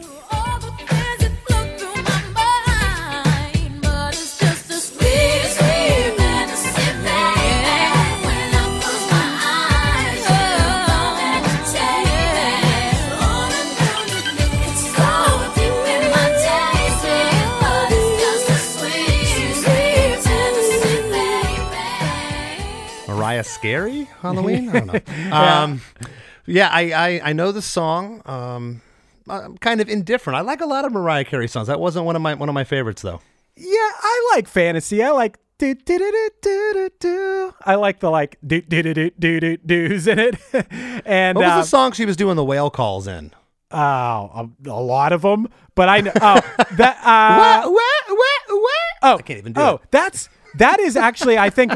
Mariah 23.40 23.44
Scary 23.44 24.04
Halloween? 24.20 24.68
I 24.68 24.80
don't 24.80 25.08
know. 25.08 25.36
Um, 25.36 25.80
yeah, 26.46 26.68
I, 26.70 26.92
I 26.92 27.20
I 27.30 27.32
know 27.32 27.52
the 27.52 27.62
song. 27.62 28.22
Um, 28.26 28.82
I'm 29.28 29.56
kind 29.58 29.80
of 29.80 29.88
indifferent. 29.88 30.36
I 30.36 30.40
like 30.42 30.60
a 30.60 30.66
lot 30.66 30.84
of 30.84 30.92
Mariah 30.92 31.24
Carey 31.24 31.48
songs. 31.48 31.68
That 31.68 31.80
wasn't 31.80 32.04
one 32.04 32.16
of 32.16 32.22
my 32.22 32.34
one 32.34 32.48
of 32.48 32.54
my 32.54 32.64
favorites 32.64 33.02
though. 33.02 33.20
Yeah, 33.56 33.66
I 34.02 34.32
like 34.34 34.48
fantasy. 34.48 35.02
I 35.02 35.10
like 35.10 35.38
do 35.58 35.74
do 35.74 35.98
do 35.98 36.28
do 36.42 36.72
do 36.74 36.90
do. 36.98 37.54
I 37.64 37.76
like 37.76 38.00
the 38.00 38.10
like 38.10 38.36
do 38.46 38.60
do 38.60 38.82
do 38.82 38.94
do 38.94 39.10
do 39.18 39.40
do 39.40 39.56
do's 39.58 40.06
in 40.06 40.18
it. 40.18 40.34
and 41.06 41.36
What 41.36 41.44
was 41.44 41.52
uh, 41.52 41.60
the 41.60 41.66
song 41.66 41.92
she 41.92 42.04
was 42.06 42.16
doing 42.16 42.36
the 42.36 42.44
whale 42.44 42.70
calls 42.70 43.06
in? 43.06 43.32
oh, 43.72 43.78
a, 43.78 44.48
a 44.68 44.82
lot 44.82 45.12
of 45.12 45.22
them. 45.22 45.48
But 45.74 45.88
I 45.88 46.00
know 46.00 46.12
oh 46.20 46.40
that 46.72 46.96
uh, 47.04 47.70
what, 47.70 48.08
what, 48.08 48.60
what? 48.60 48.72
oh 49.02 49.16
I 49.18 49.22
can't 49.22 49.38
even 49.38 49.52
do 49.52 49.60
oh 49.60 49.74
it. 49.76 49.80
that's 49.90 50.28
that 50.56 50.80
is 50.80 50.96
actually 50.96 51.38
I 51.38 51.48
think 51.50 51.72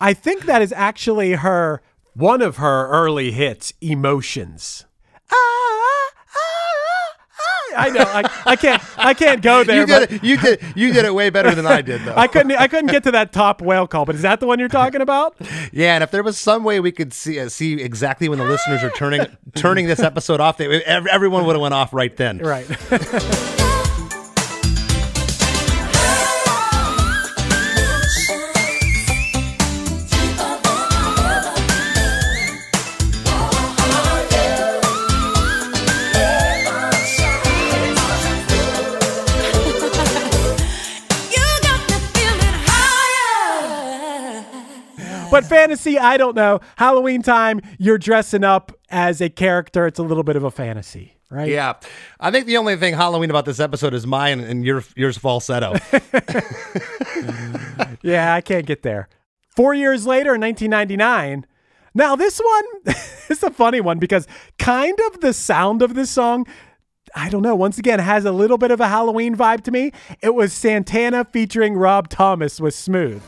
I 0.00 0.14
think 0.14 0.44
that 0.44 0.62
is 0.62 0.72
actually 0.72 1.32
her 1.32 1.82
one 2.14 2.42
of 2.42 2.56
her 2.56 2.88
early 2.88 3.30
hits, 3.30 3.72
Emotions. 3.80 4.84
Ah, 5.30 5.34
ah, 5.34 6.10
ah, 6.36 7.74
I 7.76 7.90
know. 7.90 8.02
I, 8.02 8.42
I 8.44 8.56
can't. 8.56 8.82
I 8.98 9.14
can't 9.14 9.40
go 9.40 9.62
there. 9.62 9.80
You 9.80 9.86
did 9.86 10.10
it. 10.10 10.24
You 10.24 10.36
did. 10.36 10.62
You 10.74 10.92
did 10.92 11.04
it 11.04 11.14
way 11.14 11.30
better 11.30 11.54
than 11.54 11.66
I 11.66 11.80
did, 11.82 12.02
though. 12.02 12.14
I 12.16 12.26
couldn't. 12.26 12.52
I 12.52 12.66
couldn't 12.66 12.90
get 12.90 13.04
to 13.04 13.12
that 13.12 13.32
top 13.32 13.62
whale 13.62 13.86
call. 13.86 14.04
But 14.04 14.16
is 14.16 14.22
that 14.22 14.40
the 14.40 14.46
one 14.46 14.58
you're 14.58 14.68
talking 14.68 15.00
about? 15.00 15.36
Yeah, 15.70 15.94
and 15.94 16.02
if 16.02 16.10
there 16.10 16.22
was 16.22 16.38
some 16.38 16.64
way 16.64 16.80
we 16.80 16.92
could 16.92 17.12
see 17.12 17.38
uh, 17.38 17.48
see 17.48 17.74
exactly 17.74 18.28
when 18.28 18.38
the 18.38 18.44
listeners 18.44 18.82
are 18.82 18.90
turning 18.90 19.26
turning 19.54 19.86
this 19.86 20.00
episode 20.00 20.40
off, 20.40 20.56
they, 20.56 20.82
everyone 20.84 21.44
would 21.44 21.54
have 21.54 21.60
went 21.60 21.74
off 21.74 21.92
right 21.92 22.16
then. 22.16 22.38
Right. 22.38 22.66
But 45.30 45.44
fantasy, 45.44 45.98
I 45.98 46.16
don't 46.16 46.34
know. 46.36 46.60
Halloween 46.76 47.22
time, 47.22 47.60
you're 47.78 47.98
dressing 47.98 48.44
up 48.44 48.72
as 48.90 49.20
a 49.20 49.28
character. 49.28 49.86
It's 49.86 49.98
a 49.98 50.02
little 50.02 50.22
bit 50.24 50.36
of 50.36 50.44
a 50.44 50.50
fantasy, 50.50 51.14
right? 51.30 51.48
Yeah, 51.50 51.74
I 52.18 52.30
think 52.30 52.46
the 52.46 52.56
only 52.56 52.76
thing 52.76 52.94
Halloween 52.94 53.30
about 53.30 53.44
this 53.44 53.60
episode 53.60 53.94
is 53.94 54.06
mine 54.06 54.40
and 54.40 54.64
your 54.64 54.82
yours 54.96 55.18
falsetto. 55.18 55.74
Yeah, 58.02 58.34
I 58.34 58.40
can't 58.40 58.66
get 58.66 58.82
there. 58.82 59.08
Four 59.48 59.74
years 59.74 60.06
later, 60.06 60.34
in 60.34 60.40
1999. 60.40 61.46
Now, 61.94 62.16
this 62.16 62.38
one 62.38 62.94
is 63.28 63.42
a 63.42 63.50
funny 63.50 63.80
one 63.80 63.98
because 63.98 64.26
kind 64.58 64.96
of 65.08 65.20
the 65.20 65.32
sound 65.32 65.82
of 65.82 65.94
this 65.94 66.10
song, 66.10 66.46
I 67.14 67.28
don't 67.28 67.42
know, 67.42 67.56
once 67.56 67.78
again, 67.78 67.98
has 67.98 68.24
a 68.24 68.32
little 68.32 68.58
bit 68.58 68.70
of 68.70 68.80
a 68.80 68.88
Halloween 68.88 69.34
vibe 69.34 69.62
to 69.64 69.70
me. 69.70 69.92
It 70.22 70.34
was 70.34 70.52
Santana 70.52 71.24
featuring 71.24 71.74
Rob 71.74 72.08
Thomas 72.08 72.60
with 72.60 72.74
Smooth. 72.74 73.22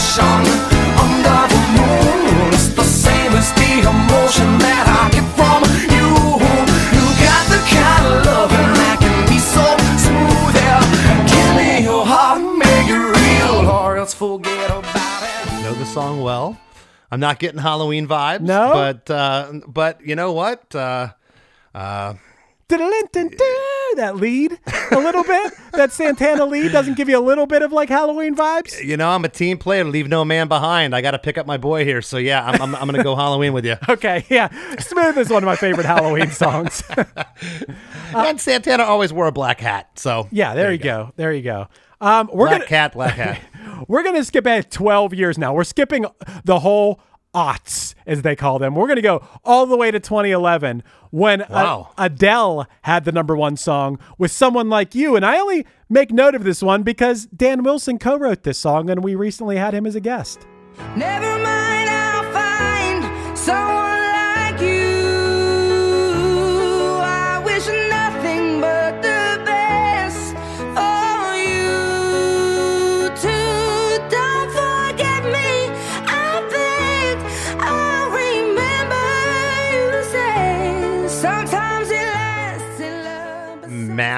The 0.00 0.56
under 1.04 1.40
the 1.52 1.60
moon. 1.76 2.52
It's 2.54 2.68
the 2.68 2.82
same 2.84 3.32
as 3.32 3.52
the 3.52 3.70
emotion 3.84 4.48
that 4.64 4.84
I 4.88 5.10
get 5.12 5.26
from 5.36 5.60
you. 5.92 6.08
You 6.96 7.04
got 7.20 7.44
the 7.52 7.60
kind 7.68 8.04
of 8.08 8.24
loving 8.24 8.70
that 8.80 8.96
can 9.00 9.28
be 9.28 9.38
so 9.38 9.64
smooth. 10.00 10.56
Yeah, 10.56 10.80
give 11.28 11.50
me 11.56 11.84
your 11.84 12.04
heart, 12.06 12.40
make 12.40 12.88
it 12.88 13.04
real, 13.20 13.68
or 13.70 13.96
else 13.98 14.14
forget 14.14 14.70
about 14.70 15.22
it. 15.22 15.62
know 15.62 15.74
the 15.74 15.86
song 15.86 16.22
well. 16.22 16.58
I'm 17.12 17.20
not 17.20 17.38
getting 17.38 17.60
Halloween 17.60 18.06
vibes. 18.08 18.40
No? 18.42 18.72
but 18.72 19.10
uh, 19.10 19.52
but 19.66 20.00
you 20.04 20.14
know 20.16 20.32
what? 20.32 20.74
Uh, 20.74 21.08
uh, 21.74 22.14
Diddle-in-dun-dun, 22.68 23.36
That 23.96 24.16
lead, 24.16 24.58
a 24.92 24.96
little 24.98 25.24
bit. 25.24 25.52
That 25.72 25.92
Santana 25.92 26.44
lead 26.46 26.72
doesn't 26.72 26.94
give 26.96 27.08
you 27.08 27.18
a 27.18 27.20
little 27.20 27.46
bit 27.46 27.62
of 27.62 27.72
like 27.72 27.88
Halloween 27.88 28.34
vibes. 28.34 28.82
you 28.82 28.96
know, 28.96 29.10
I'm 29.10 29.24
a 29.24 29.28
team 29.28 29.58
player. 29.58 29.84
Leave 29.84 30.08
no 30.08 30.24
man 30.24 30.48
behind. 30.48 30.94
I 30.94 31.00
got 31.00 31.10
to 31.12 31.18
pick 31.18 31.36
up 31.38 31.46
my 31.46 31.56
boy 31.56 31.84
here. 31.84 32.00
So 32.02 32.16
yeah, 32.16 32.44
I'm 32.44 32.60
I'm, 32.62 32.74
I'm 32.74 32.86
gonna 32.86 33.02
go 33.02 33.16
Halloween 33.16 33.52
with 33.52 33.64
you. 33.64 33.76
Okay, 33.90 34.24
yeah. 34.30 34.48
Smooth 34.78 35.18
is 35.18 35.30
one 35.30 35.42
of 35.42 35.46
my 35.46 35.56
favorite 35.56 35.84
Halloween 35.84 36.30
songs. 36.30 36.82
and 38.14 38.40
Santana 38.40 38.84
always 38.84 39.12
wore 39.12 39.26
a 39.26 39.32
black 39.32 39.60
hat. 39.60 39.98
So 39.98 40.28
yeah, 40.30 40.54
there, 40.54 40.70
you 40.72 40.78
go. 40.78 41.12
There 41.16 41.32
you 41.32 41.42
go. 41.42 41.66
Um, 42.00 42.30
we're 42.32 42.46
Black 42.46 42.60
gonna 42.60 42.68
cat, 42.68 42.92
black 42.94 43.14
hat. 43.14 43.40
we're 43.88 44.02
gonna 44.02 44.24
skip 44.24 44.46
ahead 44.46 44.70
12 44.70 45.12
years 45.12 45.36
now. 45.38 45.52
We're 45.52 45.64
skipping 45.64 46.06
the 46.44 46.60
whole 46.60 47.00
aughts, 47.34 47.94
as 48.06 48.22
they 48.22 48.34
call 48.36 48.58
them. 48.58 48.74
We're 48.74 48.88
gonna 48.88 49.02
go 49.02 49.22
all 49.44 49.66
the 49.66 49.76
way 49.76 49.90
to 49.90 50.00
2011 50.00 50.82
when 51.10 51.42
A- 51.42 51.44
Adele 51.98 52.66
had 52.82 53.04
the 53.04 53.12
number 53.12 53.36
one 53.36 53.56
song 53.56 53.98
with 54.18 54.30
"Someone 54.30 54.68
Like 54.68 54.94
You," 54.94 55.16
and 55.16 55.24
I 55.24 55.38
only 55.38 55.64
make 55.88 56.10
note 56.12 56.34
of 56.34 56.44
this 56.44 56.62
one 56.62 56.82
because 56.82 57.26
Dan 57.26 57.62
Wilson 57.62 57.98
co-wrote 57.98 58.42
this 58.42 58.58
song, 58.58 58.90
and 58.90 59.02
we 59.04 59.14
recently 59.14 59.56
had 59.56 59.74
him 59.74 59.86
as 59.86 59.94
a 59.94 60.00
guest. 60.00 60.46
Never 60.96 61.38
mind, 61.42 61.69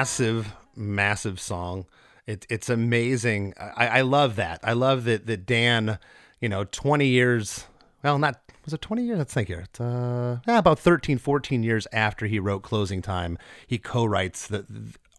massive, 0.03 0.53
massive 0.75 1.39
song. 1.39 1.85
It, 2.27 2.45
it's 2.49 2.69
amazing. 2.69 3.53
I, 3.57 3.87
I 3.87 4.01
love 4.01 4.35
that. 4.35 4.59
I 4.63 4.73
love 4.73 5.05
that 5.05 5.25
that 5.27 5.45
Dan, 5.45 5.97
you 6.41 6.49
know, 6.49 6.65
20 6.65 7.07
years, 7.07 7.65
well, 8.03 8.17
not, 8.19 8.39
was 8.65 8.73
it 8.73 8.81
20 8.81 9.03
years? 9.03 9.17
Let's 9.17 9.33
think 9.33 9.47
here. 9.47 9.61
It's, 9.61 9.79
uh, 9.79 10.39
yeah, 10.47 10.57
about 10.57 10.79
13, 10.79 11.17
14 11.17 11.63
years 11.63 11.87
after 11.93 12.25
he 12.25 12.37
wrote 12.39 12.63
Closing 12.63 13.01
Time, 13.01 13.37
he 13.65 13.77
co-writes 13.77 14.47
the, 14.47 14.65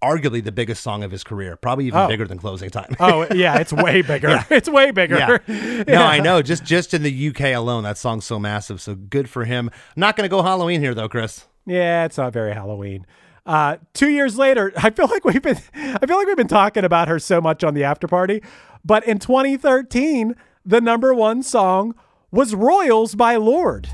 arguably 0.03 0.45
the 0.45 0.53
biggest 0.53 0.83
song 0.83 1.03
of 1.03 1.11
his 1.11 1.25
career, 1.25 1.57
probably 1.57 1.87
even 1.87 2.01
Oh. 2.01 2.09
bigger 2.09 2.27
than 2.27 2.37
Closing 2.39 2.69
Time. 2.71 2.95
Oh 3.01 3.27
yeah, 3.35 3.59
it's 3.59 3.73
way 3.87 4.03
bigger. 4.03 4.45
It's 4.51 4.69
way 4.69 4.91
bigger. 4.91 5.17
Yeah. 5.49 5.85
No, 5.89 6.03
I 6.03 6.21
know. 6.21 6.41
Just 6.43 6.65
just 6.65 6.93
in 6.95 7.03
the 7.03 7.29
UK 7.29 7.55
alone, 7.55 7.85
that 7.85 7.97
song's 7.99 8.25
so 8.27 8.39
massive. 8.39 8.81
So 8.83 8.95
good 8.95 9.29
for 9.31 9.45
him. 9.47 9.71
Not 9.97 10.15
going 10.17 10.25
to 10.29 10.31
go 10.31 10.43
Halloween 10.43 10.81
here 10.83 10.95
though, 10.95 11.09
Chris. 11.09 11.47
Yeah, 11.67 12.05
it's 12.05 12.17
not 12.19 12.33
very 12.35 12.53
Halloween. 12.53 13.07
Uh, 13.47 13.77
two 13.93 14.09
years 14.09 14.39
later, 14.39 14.73
I 14.77 14.91
feel 14.91 15.07
like 15.09 15.25
we've 15.25 15.43
been 15.43 15.59
I 15.75 16.07
feel 16.07 16.17
like 16.17 16.27
we've 16.27 16.37
been 16.37 16.49
talking 16.49 16.85
about 16.85 17.09
her 17.09 17.19
so 17.19 17.41
much 17.41 17.65
on 17.65 17.75
the 17.75 17.85
after 17.85 18.09
party. 18.09 18.43
But 18.85 19.07
in 19.07 19.19
2013, 19.19 20.35
the 20.65 20.81
number 20.81 21.15
one 21.15 21.43
song 21.43 21.95
was 22.31 22.55
Royals 22.55 23.15
by 23.15 23.37
Lorde. 23.37 23.89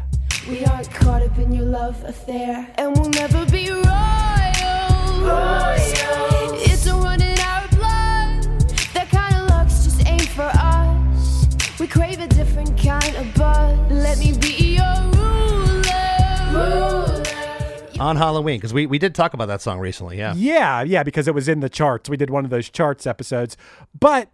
We 0.49 0.65
aren't 0.65 0.91
caught 0.91 1.23
up 1.23 1.37
in 1.39 1.53
your 1.53 1.67
love 1.67 2.03
affair, 2.05 2.73
and 2.77 2.97
we'll 2.97 3.11
never 3.11 3.45
be 3.47 3.71
royals. 3.71 3.87
It's 6.63 6.87
a 6.87 6.95
in 6.97 7.39
our 7.41 7.69
blood. 7.69 8.61
That 8.95 9.09
kind 9.11 9.37
of 9.37 9.51
luck's 9.51 9.85
just 9.85 10.07
ain't 10.09 10.29
for 10.29 10.51
us. 10.55 11.47
We 11.79 11.87
crave 11.87 12.21
a 12.21 12.27
different 12.27 12.77
kind 12.79 13.15
of 13.17 13.33
buzz. 13.35 13.79
Let 13.91 14.19
me 14.19 14.33
be 14.39 14.50
On 18.01 18.17
Halloween, 18.17 18.59
because 18.59 18.73
we, 18.75 18.87
we 18.87 18.99
did 18.99 19.15
talk 19.15 19.35
about 19.35 19.47
that 19.47 19.61
song 19.61 19.79
recently. 19.79 20.17
Yeah. 20.19 20.35
Yeah, 20.35 20.83
yeah, 20.83 21.03
because 21.03 21.29
it 21.29 21.35
was 21.35 21.49
in 21.49 21.61
the 21.61 21.69
charts. 21.69 22.09
We 22.09 22.17
did 22.17 22.31
one 22.31 22.45
of 22.45 22.51
those 22.51 22.69
charts 22.71 23.07
episodes. 23.07 23.57
But 23.99 24.31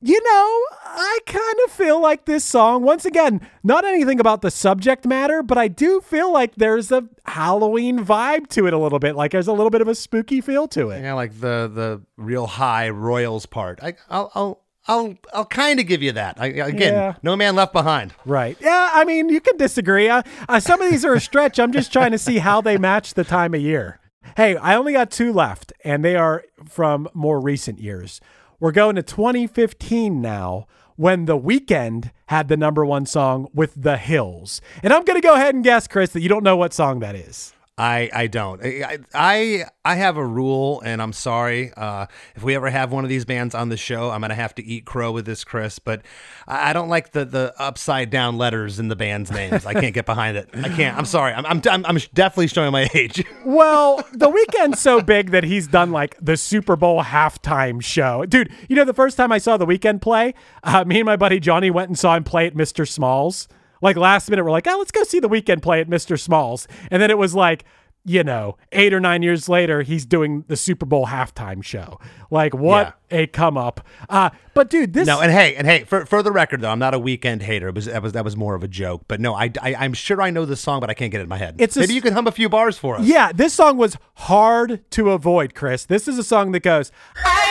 you 0.00 0.22
know, 0.22 0.64
I 0.84 1.18
kind 1.26 1.56
of 1.64 1.72
feel 1.72 2.00
like 2.00 2.24
this 2.24 2.44
song, 2.44 2.84
once 2.84 3.04
again, 3.04 3.40
not 3.64 3.84
anything 3.84 4.20
about 4.20 4.42
the 4.42 4.50
subject 4.50 5.04
matter, 5.04 5.42
but 5.42 5.58
I 5.58 5.66
do 5.66 6.00
feel 6.00 6.32
like 6.32 6.54
there's 6.54 6.92
a 6.92 7.02
Halloween 7.26 8.04
vibe 8.04 8.46
to 8.50 8.68
it 8.68 8.72
a 8.72 8.78
little 8.78 9.00
bit. 9.00 9.16
Like 9.16 9.32
there's 9.32 9.48
a 9.48 9.52
little 9.52 9.70
bit 9.70 9.80
of 9.80 9.88
a 9.88 9.96
spooky 9.96 10.40
feel 10.40 10.68
to 10.68 10.90
it. 10.90 11.02
Yeah, 11.02 11.14
like 11.14 11.40
the 11.40 11.68
the 11.72 12.02
real 12.16 12.46
high 12.46 12.90
Royals 12.90 13.46
part. 13.46 13.80
I, 13.82 13.94
I'll 14.08 14.30
I'll 14.36 14.62
I'll 14.88 15.14
I'll 15.34 15.44
kind 15.44 15.78
of 15.80 15.86
give 15.86 16.02
you 16.02 16.12
that. 16.12 16.36
I, 16.40 16.46
again, 16.46 16.94
Yeah. 16.94 17.14
no 17.22 17.36
man 17.36 17.54
left 17.54 17.72
behind. 17.72 18.14
Right. 18.24 18.56
Yeah, 18.60 18.90
I 18.94 19.04
mean, 19.04 19.28
you 19.28 19.40
can 19.40 19.56
disagree. 19.58 20.08
Uh, 20.08 20.22
uh, 20.48 20.60
some 20.60 20.80
of 20.80 20.90
these 20.90 21.04
are 21.04 21.14
a 21.14 21.20
stretch. 21.20 21.58
I'm 21.60 21.72
just 21.72 21.92
trying 21.92 22.12
to 22.12 22.18
see 22.18 22.38
how 22.38 22.60
they 22.60 22.78
match 22.78 23.14
the 23.14 23.24
time 23.24 23.54
of 23.54 23.60
year. 23.60 24.00
Hey, 24.36 24.56
I 24.56 24.74
only 24.76 24.94
got 24.94 25.10
two 25.10 25.32
left, 25.32 25.72
and 25.84 26.04
they 26.04 26.16
are 26.16 26.44
from 26.66 27.08
more 27.14 27.40
recent 27.40 27.78
years. 27.80 28.20
We're 28.60 28.72
going 28.72 28.96
to 28.96 29.02
2015 29.02 30.20
now 30.20 30.66
when 30.96 31.26
The 31.26 31.38
Weeknd 31.38 32.10
had 32.26 32.48
the 32.48 32.56
number 32.56 32.84
one 32.84 33.06
song 33.06 33.48
with 33.54 33.72
The 33.80 33.96
Hills. 33.96 34.60
And 34.82 34.92
I'm 34.92 35.04
going 35.04 35.20
to 35.20 35.26
go 35.26 35.34
ahead 35.34 35.54
and 35.54 35.62
guess, 35.62 35.86
Chris, 35.86 36.10
that 36.10 36.20
you 36.20 36.28
don't 36.28 36.42
know 36.42 36.56
what 36.56 36.74
song 36.74 36.98
that 37.00 37.14
is. 37.14 37.52
I 37.78 38.10
I 38.12 38.26
don't. 38.26 38.60
I 38.62 38.98
I 39.14 39.64
I 39.84 39.94
have 39.94 40.16
a 40.16 40.26
rule, 40.26 40.82
and 40.84 41.00
I'm 41.00 41.12
sorry 41.12 41.72
uh, 41.76 42.06
if 42.34 42.42
we 42.42 42.56
ever 42.56 42.68
have 42.68 42.90
one 42.90 43.04
of 43.04 43.08
these 43.08 43.24
bands 43.24 43.54
on 43.54 43.68
the 43.68 43.76
show. 43.76 44.10
I'm 44.10 44.20
gonna 44.20 44.34
have 44.34 44.54
to 44.56 44.64
eat 44.64 44.84
crow 44.84 45.12
with 45.12 45.26
this, 45.26 45.44
Chris. 45.44 45.78
But 45.78 46.02
I 46.48 46.72
don't 46.72 46.88
like 46.88 47.12
the 47.12 47.24
the 47.24 47.54
upside 47.56 48.10
down 48.10 48.36
letters 48.36 48.80
in 48.80 48.88
the 48.88 48.96
band's 48.96 49.30
names. 49.30 49.64
I 49.64 49.74
can't 49.74 49.94
get 49.94 50.06
behind 50.06 50.36
it. 50.36 50.48
I 50.54 50.68
can't. 50.70 50.98
I'm 50.98 51.04
sorry. 51.04 51.32
I'm 51.32 51.46
I'm 51.46 51.62
I'm, 51.70 51.86
I'm 51.86 51.98
definitely 52.14 52.48
showing 52.48 52.72
my 52.72 52.88
age. 52.94 53.24
Well, 53.44 54.04
the 54.12 54.30
Weeknd's 54.30 54.80
so 54.80 55.00
big 55.00 55.30
that 55.30 55.42
he's 55.44 55.68
done 55.68 55.90
like 55.90 56.16
the 56.20 56.36
Super 56.36 56.76
Bowl 56.76 57.02
halftime 57.02 57.82
show. 57.82 58.26
Dude, 58.26 58.52
you 58.68 58.76
know, 58.76 58.84
the 58.84 58.92
first 58.92 59.16
time 59.16 59.32
I 59.32 59.38
saw 59.38 59.56
the 59.56 59.66
Weeknd 59.66 60.02
play, 60.02 60.34
uh, 60.64 60.84
me 60.84 60.98
and 60.98 61.06
my 61.06 61.16
buddy 61.16 61.40
Johnny 61.40 61.70
went 61.70 61.88
and 61.88 61.98
saw 61.98 62.16
him 62.16 62.24
play 62.24 62.46
at 62.46 62.54
Mr. 62.54 62.86
Smalls. 62.86 63.48
Like 63.82 63.96
last 63.96 64.28
minute, 64.30 64.44
we're 64.44 64.50
like, 64.50 64.66
oh, 64.66 64.76
let's 64.78 64.90
go 64.90 65.02
see 65.04 65.20
the 65.20 65.28
Weeknd 65.28 65.62
play 65.62 65.80
at 65.80 65.88
Mr. 65.88 66.18
Smalls. 66.18 66.66
And 66.90 67.00
then 67.02 67.10
it 67.10 67.18
was 67.18 67.34
like, 67.34 67.64
you 68.04 68.24
know, 68.24 68.56
eight 68.72 68.94
or 68.94 69.00
nine 69.00 69.22
years 69.22 69.50
later, 69.50 69.82
he's 69.82 70.06
doing 70.06 70.44
the 70.48 70.56
Super 70.56 70.86
Bowl 70.86 71.06
halftime 71.08 71.62
show. 71.62 72.00
Like, 72.30 72.54
what 72.54 72.96
a 73.10 73.26
come 73.26 73.58
up. 73.58 73.86
Uh, 74.08 74.30
but 74.54 74.70
dude, 74.70 74.94
this 74.94 75.06
No, 75.06 75.20
and 75.20 75.30
hey, 75.30 75.54
and 75.56 75.66
hey, 75.66 75.84
for, 75.84 76.06
for 76.06 76.22
the 76.22 76.32
record 76.32 76.62
though, 76.62 76.70
I'm 76.70 76.78
not 76.78 76.94
a 76.94 76.98
Weeknd 76.98 77.42
hater. 77.42 77.68
It 77.68 77.74
was 77.74 77.84
that 77.86 78.02
was 78.02 78.12
that 78.12 78.24
was 78.24 78.34
more 78.36 78.54
of 78.54 78.62
a 78.62 78.68
joke. 78.68 79.02
But 79.08 79.20
no, 79.20 79.34
I, 79.34 79.50
I 79.60 79.84
am 79.84 79.92
sure 79.92 80.22
I 80.22 80.30
know 80.30 80.46
the 80.46 80.56
song, 80.56 80.80
but 80.80 80.88
I 80.88 80.94
can't 80.94 81.10
get 81.10 81.20
it 81.20 81.24
in 81.24 81.28
my 81.28 81.36
head. 81.36 81.56
It's 81.58 81.76
maybe 81.76 81.92
s- 81.92 81.96
you 81.96 82.00
can 82.00 82.14
hum 82.14 82.26
a 82.26 82.32
few 82.32 82.48
bars 82.48 82.78
for 82.78 82.96
us. 82.96 83.04
yeah, 83.06 83.30
this 83.32 83.52
song 83.52 83.76
was 83.76 83.98
hard 84.14 84.88
to 84.92 85.10
avoid, 85.10 85.54
Chris. 85.54 85.84
This 85.84 86.08
is 86.08 86.16
a 86.18 86.24
song 86.24 86.52
that 86.52 86.60
goes, 86.60 86.90
I 87.16 87.47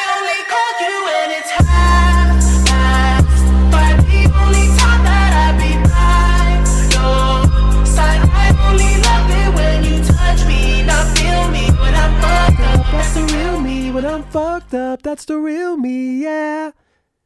That's 12.92 13.14
the 13.14 13.24
real 13.38 13.60
me 13.60 13.92
when 13.92 14.06
I'm 14.06 14.24
fucked 14.24 14.74
up. 14.74 15.02
That's 15.04 15.26
the 15.26 15.38
real 15.38 15.78
me, 15.78 16.24
yeah. 16.24 16.72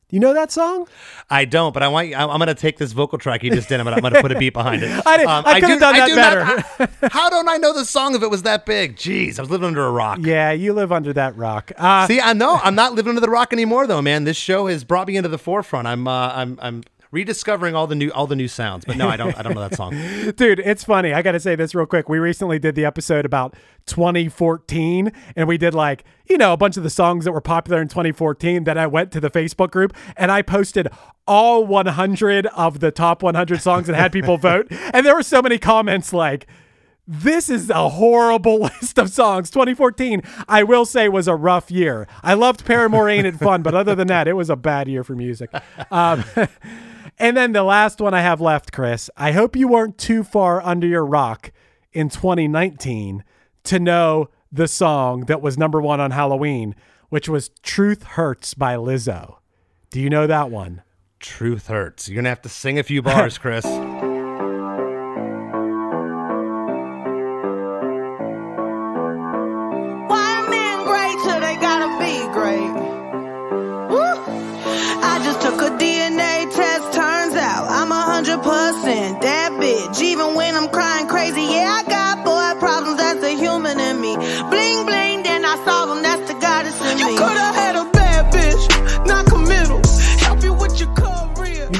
You 0.09 0.19
know 0.19 0.33
that 0.33 0.51
song? 0.51 0.87
I 1.29 1.45
don't, 1.45 1.73
but 1.73 1.81
I 1.83 1.87
want. 1.87 2.09
you- 2.09 2.15
I'm, 2.15 2.29
I'm 2.29 2.37
going 2.39 2.47
to 2.47 2.53
take 2.55 2.77
this 2.77 2.91
vocal 2.91 3.17
track 3.17 3.43
you 3.43 3.51
just 3.51 3.69
did. 3.69 3.79
I'm 3.79 3.85
going 3.85 3.93
to 3.93 3.97
I'm 3.97 4.01
going 4.01 4.13
to 4.15 4.21
put 4.21 4.31
a 4.35 4.39
beat 4.39 4.51
behind 4.53 4.83
it. 4.83 4.89
Um, 5.05 5.05
I 5.07 5.17
did- 5.17 5.27
I 5.27 5.59
could've 5.61 5.69
do- 5.69 5.79
done 5.79 5.95
that 5.95 6.07
do 6.07 6.15
not- 6.15 6.91
I- 7.03 7.07
how 7.11 7.29
don't 7.29 7.47
I 7.47 7.55
know 7.57 7.73
the 7.73 7.85
song 7.85 8.13
if 8.15 8.21
it 8.21 8.29
was 8.29 8.43
that 8.43 8.65
big? 8.65 8.97
Jeez, 8.97 9.39
I 9.39 9.41
was 9.41 9.49
living 9.49 9.67
under 9.67 9.85
a 9.85 9.91
rock. 9.91 10.19
Yeah, 10.21 10.51
you 10.51 10.73
live 10.73 10.91
under 10.91 11.13
that 11.13 11.37
rock. 11.37 11.71
Uh, 11.77 12.07
See, 12.07 12.19
I 12.19 12.33
know 12.33 12.59
I'm 12.61 12.75
not 12.75 12.93
living 12.93 13.11
under 13.11 13.21
the 13.21 13.29
rock 13.29 13.53
anymore, 13.53 13.87
though, 13.87 14.01
man. 14.01 14.25
This 14.25 14.35
show 14.37 14.67
has 14.67 14.83
brought 14.83 15.07
me 15.07 15.15
into 15.15 15.29
the 15.29 15.37
forefront. 15.37 15.87
I'm 15.87 16.07
uh, 16.07 16.33
I'm 16.33 16.59
I'm 16.61 16.83
rediscovering 17.11 17.75
all 17.75 17.87
the 17.87 17.95
new 17.95 18.09
all 18.11 18.27
the 18.27 18.35
new 18.35 18.47
sounds. 18.47 18.85
But 18.85 18.97
no, 18.97 19.07
I 19.07 19.17
don't 19.17 19.37
I 19.37 19.41
don't 19.41 19.53
know 19.53 19.61
that 19.61 19.75
song. 19.75 19.91
Dude, 20.35 20.59
it's 20.59 20.83
funny. 20.83 21.13
I 21.13 21.21
got 21.21 21.33
to 21.33 21.39
say 21.39 21.55
this 21.55 21.75
real 21.75 21.85
quick. 21.85 22.09
We 22.09 22.19
recently 22.19 22.57
did 22.59 22.75
the 22.75 22.85
episode 22.85 23.25
about 23.25 23.55
2014, 23.85 25.11
and 25.35 25.47
we 25.47 25.57
did 25.57 25.73
like, 25.73 26.03
you 26.27 26.37
know, 26.37 26.53
a 26.53 26.57
bunch 26.57 26.77
of 26.77 26.83
the 26.83 26.89
songs 26.89 27.25
that 27.25 27.31
were 27.31 27.41
popular 27.41 27.81
in 27.81 27.87
2014. 27.87 28.63
Then 28.63 28.77
I 28.77 28.87
went 28.87 29.11
to 29.11 29.19
the 29.19 29.29
Facebook 29.29 29.71
group 29.71 29.93
and 30.15 30.31
I 30.31 30.41
posted 30.41 30.87
all 31.27 31.65
100 31.65 32.47
of 32.47 32.79
the 32.79 32.91
top 32.91 33.21
100 33.23 33.61
songs 33.61 33.87
and 33.87 33.95
had 33.95 34.11
people 34.11 34.37
vote. 34.37 34.71
And 34.93 35.05
there 35.05 35.15
were 35.15 35.23
so 35.23 35.41
many 35.41 35.57
comments 35.57 36.11
like, 36.11 36.47
this 37.07 37.49
is 37.49 37.69
a 37.69 37.89
horrible 37.89 38.59
list 38.81 38.97
of 38.97 39.09
songs. 39.09 39.49
2014, 39.49 40.21
I 40.47 40.63
will 40.63 40.85
say, 40.85 41.07
was 41.07 41.27
a 41.27 41.35
rough 41.35 41.71
year. 41.71 42.07
I 42.23 42.33
loved 42.33 42.65
Paramore 42.65 43.09
Ain't 43.09 43.25
It 43.25 43.35
Fun, 43.35 43.61
but 43.61 43.73
other 43.73 43.95
than 43.95 44.07
that, 44.07 44.27
it 44.27 44.33
was 44.33 44.49
a 44.49 44.55
bad 44.55 44.87
year 44.87 45.03
for 45.03 45.15
music. 45.15 45.49
Um, 45.91 46.23
and 47.21 47.37
then 47.37 47.51
the 47.51 47.63
last 47.63 48.01
one 48.01 48.15
I 48.15 48.21
have 48.21 48.41
left, 48.41 48.71
Chris, 48.71 49.09
I 49.15 49.31
hope 49.31 49.55
you 49.55 49.67
weren't 49.67 49.99
too 49.99 50.23
far 50.23 50.59
under 50.61 50.87
your 50.87 51.05
rock 51.05 51.51
in 51.93 52.09
2019 52.09 53.23
to 53.65 53.79
know 53.79 54.29
the 54.51 54.67
song 54.67 55.25
that 55.25 55.41
was 55.41 55.57
number 55.57 55.79
one 55.79 55.99
on 55.99 56.11
Halloween, 56.11 56.75
which 57.09 57.29
was 57.29 57.49
Truth 57.61 58.03
Hurts 58.03 58.55
by 58.55 58.75
Lizzo. 58.75 59.35
Do 59.91 60.01
you 60.01 60.09
know 60.09 60.25
that 60.25 60.49
one? 60.49 60.81
Truth 61.19 61.67
hurts. 61.67 62.09
You're 62.09 62.15
gonna 62.15 62.29
have 62.29 62.41
to 62.41 62.49
sing 62.49 62.79
a 62.79 62.83
few 62.83 63.03
bars, 63.03 63.37
Chris. 63.37 63.65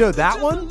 Know 0.02 0.12
that 0.14 0.42
one? 0.42 0.68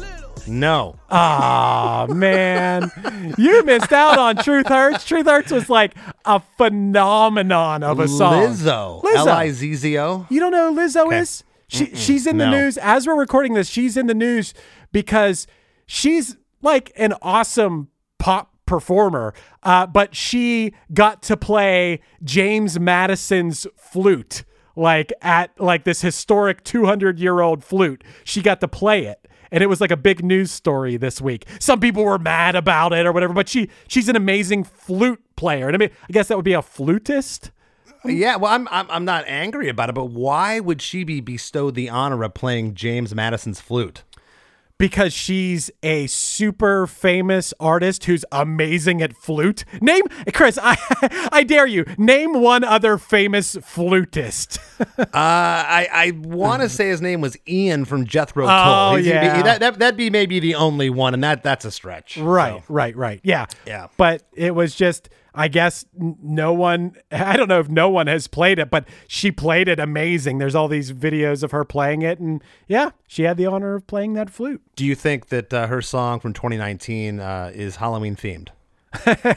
No. 0.49 0.97
Ah 1.11 2.07
man, 2.09 2.90
you 3.38 3.62
missed 3.64 3.93
out 3.93 4.19
on 4.19 4.37
Truth 4.37 4.66
Hurts. 4.69 5.05
Truth 5.05 5.27
Hurts 5.27 5.53
was 5.53 5.69
like 5.71 5.95
a 6.25 6.40
phenomenon 6.57 7.83
of 7.85 8.01
a 8.01 8.09
song. 8.09 8.43
Lizzo. 8.43 9.03
Lizzo. 9.03 9.16
L 9.16 9.29
I 9.29 9.51
Z 9.51 9.75
Z 9.75 9.99
O. 9.99 10.27
You 10.31 10.40
don't 10.40 10.51
know 10.51 10.75
who 10.75 10.81
Lizzo 10.81 11.07
Okay. 11.07 11.19
is? 11.19 11.45
She, 11.69 11.95
she's 11.95 12.27
in 12.27 12.38
the 12.38 12.47
No. 12.47 12.51
news 12.62 12.77
as 12.79 13.07
we're 13.07 13.14
recording 13.19 13.55
this. 13.55 13.69
She's 13.69 13.97
in 13.97 14.07
the 14.09 14.14
news 14.14 14.53
because 14.90 15.47
she's 15.87 16.37
like 16.62 16.90
an 16.97 17.14
awesome 17.23 17.88
pop 18.19 18.53
performer, 18.66 19.35
uh, 19.62 19.87
but 19.87 20.16
she 20.16 20.73
got 20.93 21.23
to 21.25 21.37
play 21.37 22.01
James 22.25 22.81
Madison's 22.81 23.66
flute, 23.77 24.43
like 24.76 25.12
at 25.22 25.59
like 25.61 25.85
this 25.85 26.00
historic 26.00 26.64
200 26.64 27.18
year 27.18 27.40
old 27.40 27.64
flute. 27.64 28.04
She 28.24 28.42
got 28.42 28.61
to 28.61 28.68
play 28.68 29.06
it. 29.06 29.26
And 29.52 29.64
it 29.64 29.66
was 29.66 29.80
like 29.80 29.90
a 29.90 29.96
big 29.96 30.24
news 30.24 30.52
story 30.52 30.96
this 30.96 31.20
week. 31.20 31.44
Some 31.59 31.80
people 31.80 32.04
were 32.04 32.18
mad 32.18 32.54
about 32.54 32.92
it 32.92 33.04
or 33.04 33.12
whatever, 33.12 33.35
but 33.35 33.48
she 33.48 33.68
she's 33.88 34.09
an 34.09 34.16
amazing 34.16 34.64
flute 34.64 35.20
player. 35.37 35.66
And 35.66 35.74
I 35.74 35.78
mean, 35.78 35.90
I 36.09 36.12
guess 36.12 36.28
that 36.28 36.37
would 36.37 36.44
be 36.44 36.52
a 36.52 36.62
flutist. 36.62 37.50
Yeah, 38.04 38.37
well, 38.37 38.52
I'm, 38.52 38.66
I'm 38.70 38.90
I'm 38.90 39.04
not 39.04 39.24
angry 39.26 39.68
about 39.68 39.90
it, 39.90 39.94
but 39.94 40.06
why 40.06 40.61
would 40.61 40.80
she 40.80 41.04
be 41.04 41.20
bestowed 41.20 41.74
the 41.74 41.90
honor 41.90 42.22
of 42.22 42.33
playing 42.33 42.74
James 42.74 43.14
Madison's 43.14 43.61
flute? 43.61 44.04
Because 44.81 45.12
she's 45.12 45.71
a 45.85 46.07
super 46.09 46.87
famous 46.88 47.53
artist 47.61 48.07
who's 48.07 48.25
amazing 48.33 49.03
at 49.03 49.14
flute. 49.14 49.64
Name 49.81 50.03
Chris, 50.33 50.59
I 50.61 50.77
I 51.31 51.45
dare 51.45 51.66
you. 51.66 51.85
Name 51.99 52.40
one 52.40 52.64
other 52.64 52.99
famous 52.99 53.57
flutist. 53.62 54.59
Uh, 54.99 55.07
I 55.14 55.88
I 55.93 56.11
want 56.16 56.62
to 56.62 56.69
say 56.69 56.88
his 56.88 57.03
name 57.03 57.21
was 57.21 57.37
Ian 57.47 57.85
from 57.85 58.07
Jethro 58.07 58.47
Tull. 58.47 58.93
Oh, 58.93 58.97
He's- 58.97 59.07
yeah. 59.09 59.43
that, 59.43 59.61
that 59.61 59.79
that'd 59.79 59.97
be 59.99 60.09
maybe 60.09 60.40
the 60.40 60.55
only 60.55 60.88
one, 60.88 61.12
and 61.12 61.23
that 61.23 61.43
that's 61.43 61.64
a 61.66 61.71
stretch. 61.71 62.16
right, 62.16 62.62
So, 62.66 62.73
right, 62.73 62.97
right. 62.97 63.21
Yeah. 63.23 63.45
Yeah. 63.66 63.88
But 63.99 64.23
it 64.33 64.55
was 64.55 64.75
just 64.75 65.11
I 65.35 65.49
guess 65.49 65.85
no 65.95 66.53
one 66.53 66.97
I 67.12 67.37
don't 67.37 67.49
know 67.49 67.61
if 67.61 67.69
no 67.69 67.88
one 67.88 68.07
has 68.07 68.27
played 68.27 68.59
it, 68.59 68.71
but 68.71 68.87
she 69.07 69.31
played 69.31 69.69
it 69.69 69.79
amazing. 69.81 70.38
There's 70.38 70.55
all 70.55 70.69
these 70.69 70.93
videos 70.93 71.43
of 71.43 71.51
her 71.51 71.64
playing 71.64 72.03
it 72.03 72.19
and 72.19 72.43
yeah, 72.69 72.90
she 73.07 73.25
had 73.25 73.37
the 73.37 73.47
honor 73.47 73.75
of 73.75 73.87
playing 73.87 74.14
that 74.14 74.31
flute. 74.31 74.62
Do 74.77 74.85
you 74.85 74.95
think 74.95 75.29
that 75.29 75.53
uh, 75.53 75.66
her 75.66 75.83
song 75.83 76.21
from 76.21 76.33
2019 76.33 77.21
uh, 77.21 77.51
is 77.55 77.77
Halloween 77.77 78.16
themed? 78.16 78.49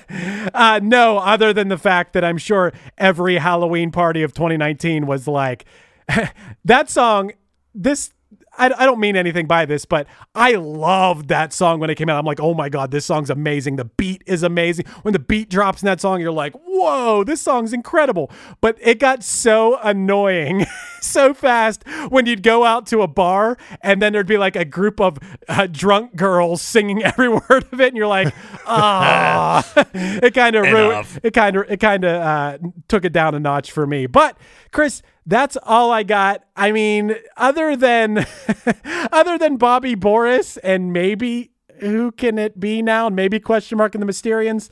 Uh, 0.53 0.79
no, 0.83 1.17
other 1.17 1.51
than 1.51 1.69
the 1.69 1.77
fact 1.77 2.13
that 2.13 2.23
I'm 2.23 2.37
sure 2.37 2.73
every 2.97 3.37
Halloween 3.37 3.91
party 3.91 4.21
of 4.21 4.33
2019 4.33 5.07
was 5.07 5.27
like 5.27 5.65
that 6.65 6.89
song. 6.89 7.31
This 7.73 8.11
I, 8.57 8.71
I 8.77 8.85
don't 8.85 8.99
mean 8.99 9.15
anything 9.15 9.47
by 9.47 9.65
this, 9.65 9.85
but 9.85 10.07
I 10.35 10.53
loved 10.53 11.27
that 11.29 11.53
song 11.53 11.79
when 11.79 11.89
it 11.89 11.95
came 11.95 12.09
out. 12.09 12.19
I'm 12.19 12.25
like, 12.25 12.39
oh 12.39 12.53
my 12.53 12.69
god, 12.69 12.91
this 12.91 13.05
song's 13.05 13.29
amazing. 13.29 13.77
The 13.77 13.85
beat 13.85 14.23
is 14.25 14.43
amazing. 14.43 14.85
When 15.01 15.13
the 15.13 15.19
beat 15.19 15.49
drops 15.49 15.81
in 15.81 15.87
that 15.87 15.99
song, 15.99 16.21
you're 16.21 16.31
like, 16.31 16.53
whoa, 16.53 17.23
this 17.23 17.41
song's 17.41 17.73
incredible. 17.73 18.31
But 18.61 18.77
it 18.79 18.99
got 18.99 19.23
so 19.23 19.79
annoying 19.81 20.65
so 21.01 21.33
fast 21.33 21.87
when 22.09 22.25
you'd 22.25 22.43
go 22.43 22.63
out 22.63 22.85
to 22.87 23.01
a 23.01 23.07
bar 23.07 23.57
and 23.81 24.01
then 24.01 24.13
there'd 24.13 24.27
be 24.27 24.37
like 24.37 24.55
a 24.55 24.65
group 24.65 25.01
of 25.01 25.17
uh, 25.47 25.67
drunk 25.67 26.15
girls 26.15 26.61
singing 26.61 27.03
every 27.03 27.29
word 27.29 27.65
of 27.71 27.81
it, 27.81 27.87
and 27.89 27.97
you're 27.97 28.07
like, 28.07 28.33
ah, 28.65 29.67
it 29.93 30.33
kind 30.33 30.55
of 30.55 30.63
ruined. 30.63 31.07
It 31.23 31.33
kind 31.33 31.55
of 31.55 31.69
it 31.69 31.79
kind 31.79 32.03
of 32.03 32.21
uh, 32.21 32.57
took 32.87 33.05
it 33.05 33.13
down 33.13 33.35
a 33.35 33.39
notch 33.39 33.71
for 33.71 33.87
me. 33.87 34.05
But 34.05 34.37
Chris, 34.71 35.01
that's 35.25 35.57
all 35.63 35.91
I 35.91 36.03
got. 36.03 36.43
I 36.55 36.71
mean, 36.71 37.15
other 37.37 37.75
than 37.75 38.25
other 39.11 39.37
than 39.37 39.57
Bobby 39.57 39.95
Boris 39.95 40.57
and 40.57 40.91
maybe 40.93 41.51
who 41.79 42.11
can 42.11 42.37
it 42.37 42.59
be 42.59 42.81
now? 42.81 43.07
And 43.07 43.15
maybe 43.15 43.39
question 43.39 43.77
mark 43.77 43.93
in 43.95 44.01
the 44.01 44.07
Mysterians, 44.07 44.69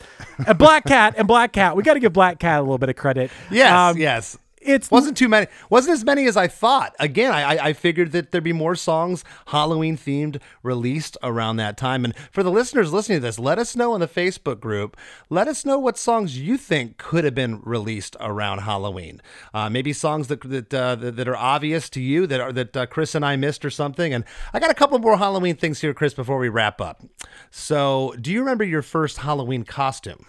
uh, 0.47 0.53
Black 0.53 0.85
Cat 0.85 1.15
and 1.17 1.27
Black 1.27 1.51
Cat. 1.51 1.75
We 1.75 1.83
got 1.83 1.95
to 1.95 1.99
give 1.99 2.13
Black 2.13 2.39
Cat 2.39 2.59
a 2.59 2.61
little 2.61 2.77
bit 2.77 2.89
of 2.89 2.95
credit. 2.95 3.31
Yes, 3.49 3.71
Um, 3.73 3.97
yes. 3.97 4.37
It's 4.63 4.91
wasn't 4.91 5.17
too 5.17 5.27
many. 5.27 5.47
Wasn't 5.69 5.93
as 5.93 6.05
many 6.05 6.27
as 6.27 6.37
I 6.37 6.47
thought. 6.47 6.95
Again, 6.99 7.31
I, 7.33 7.57
I- 7.67 7.73
figured 7.73 8.11
that 8.11 8.31
there'd 8.31 8.43
be 8.43 8.53
more 8.53 8.75
songs 8.75 9.23
Halloween 9.47 9.97
themed 9.97 10.39
released 10.61 11.17
around 11.23 11.55
that 11.55 11.77
time. 11.77 12.05
And 12.05 12.13
for 12.31 12.43
the 12.43 12.51
listeners 12.51 12.93
listening 12.93 13.17
to 13.17 13.21
this, 13.21 13.39
let 13.39 13.57
us 13.57 13.75
know 13.75 13.95
in 13.95 14.01
the 14.01 14.07
Facebook 14.07 14.59
group. 14.59 14.95
Let 15.29 15.47
us 15.47 15.65
know 15.65 15.79
what 15.79 15.97
songs 15.97 16.37
you 16.37 16.57
think 16.57 16.97
could 16.97 17.23
have 17.23 17.33
been 17.33 17.61
released 17.63 18.15
around 18.19 18.59
Halloween. 18.59 19.21
Uh, 19.53 19.69
maybe 19.69 19.93
songs 19.93 20.27
that 20.27 20.41
that, 20.41 20.73
uh, 20.73 20.95
that 20.95 21.15
that 21.15 21.27
are 21.27 21.35
obvious 21.35 21.89
to 21.91 22.01
you 22.01 22.27
that 22.27 22.39
are 22.39 22.51
that 22.51 22.77
uh, 22.77 22.85
Chris 22.85 23.15
and 23.15 23.25
I 23.25 23.35
missed 23.35 23.65
or 23.65 23.69
something. 23.71 24.13
And 24.13 24.23
I 24.53 24.59
got 24.59 24.69
a 24.69 24.75
couple 24.75 24.99
more 24.99 25.17
Halloween 25.17 25.55
things 25.55 25.81
here, 25.81 25.93
Chris, 25.93 26.13
before 26.13 26.37
we 26.37 26.49
wrap 26.49 26.79
up. 26.81 27.01
So, 27.49 28.13
do 28.21 28.31
you 28.31 28.39
remember 28.41 28.63
your 28.63 28.81
first 28.81 29.17
Halloween 29.19 29.63
costume? 29.63 30.25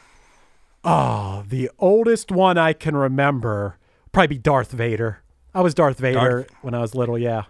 Oh, 0.85 1.45
the 1.49 1.71
oldest 1.79 2.31
one 2.33 2.59
I 2.59 2.73
can 2.73 2.97
remember 2.97 3.79
probably 4.13 4.29
be 4.29 4.39
Darth 4.39 4.71
Vader. 4.71 5.23
I 5.55 5.61
was 5.61 5.75
Darth 5.75 5.99
Vader 5.99 6.19
Darth- 6.19 6.51
when 6.63 6.75
I 6.75 6.81
was 6.81 6.95
little. 6.95 7.19
Yeah. 7.19 7.45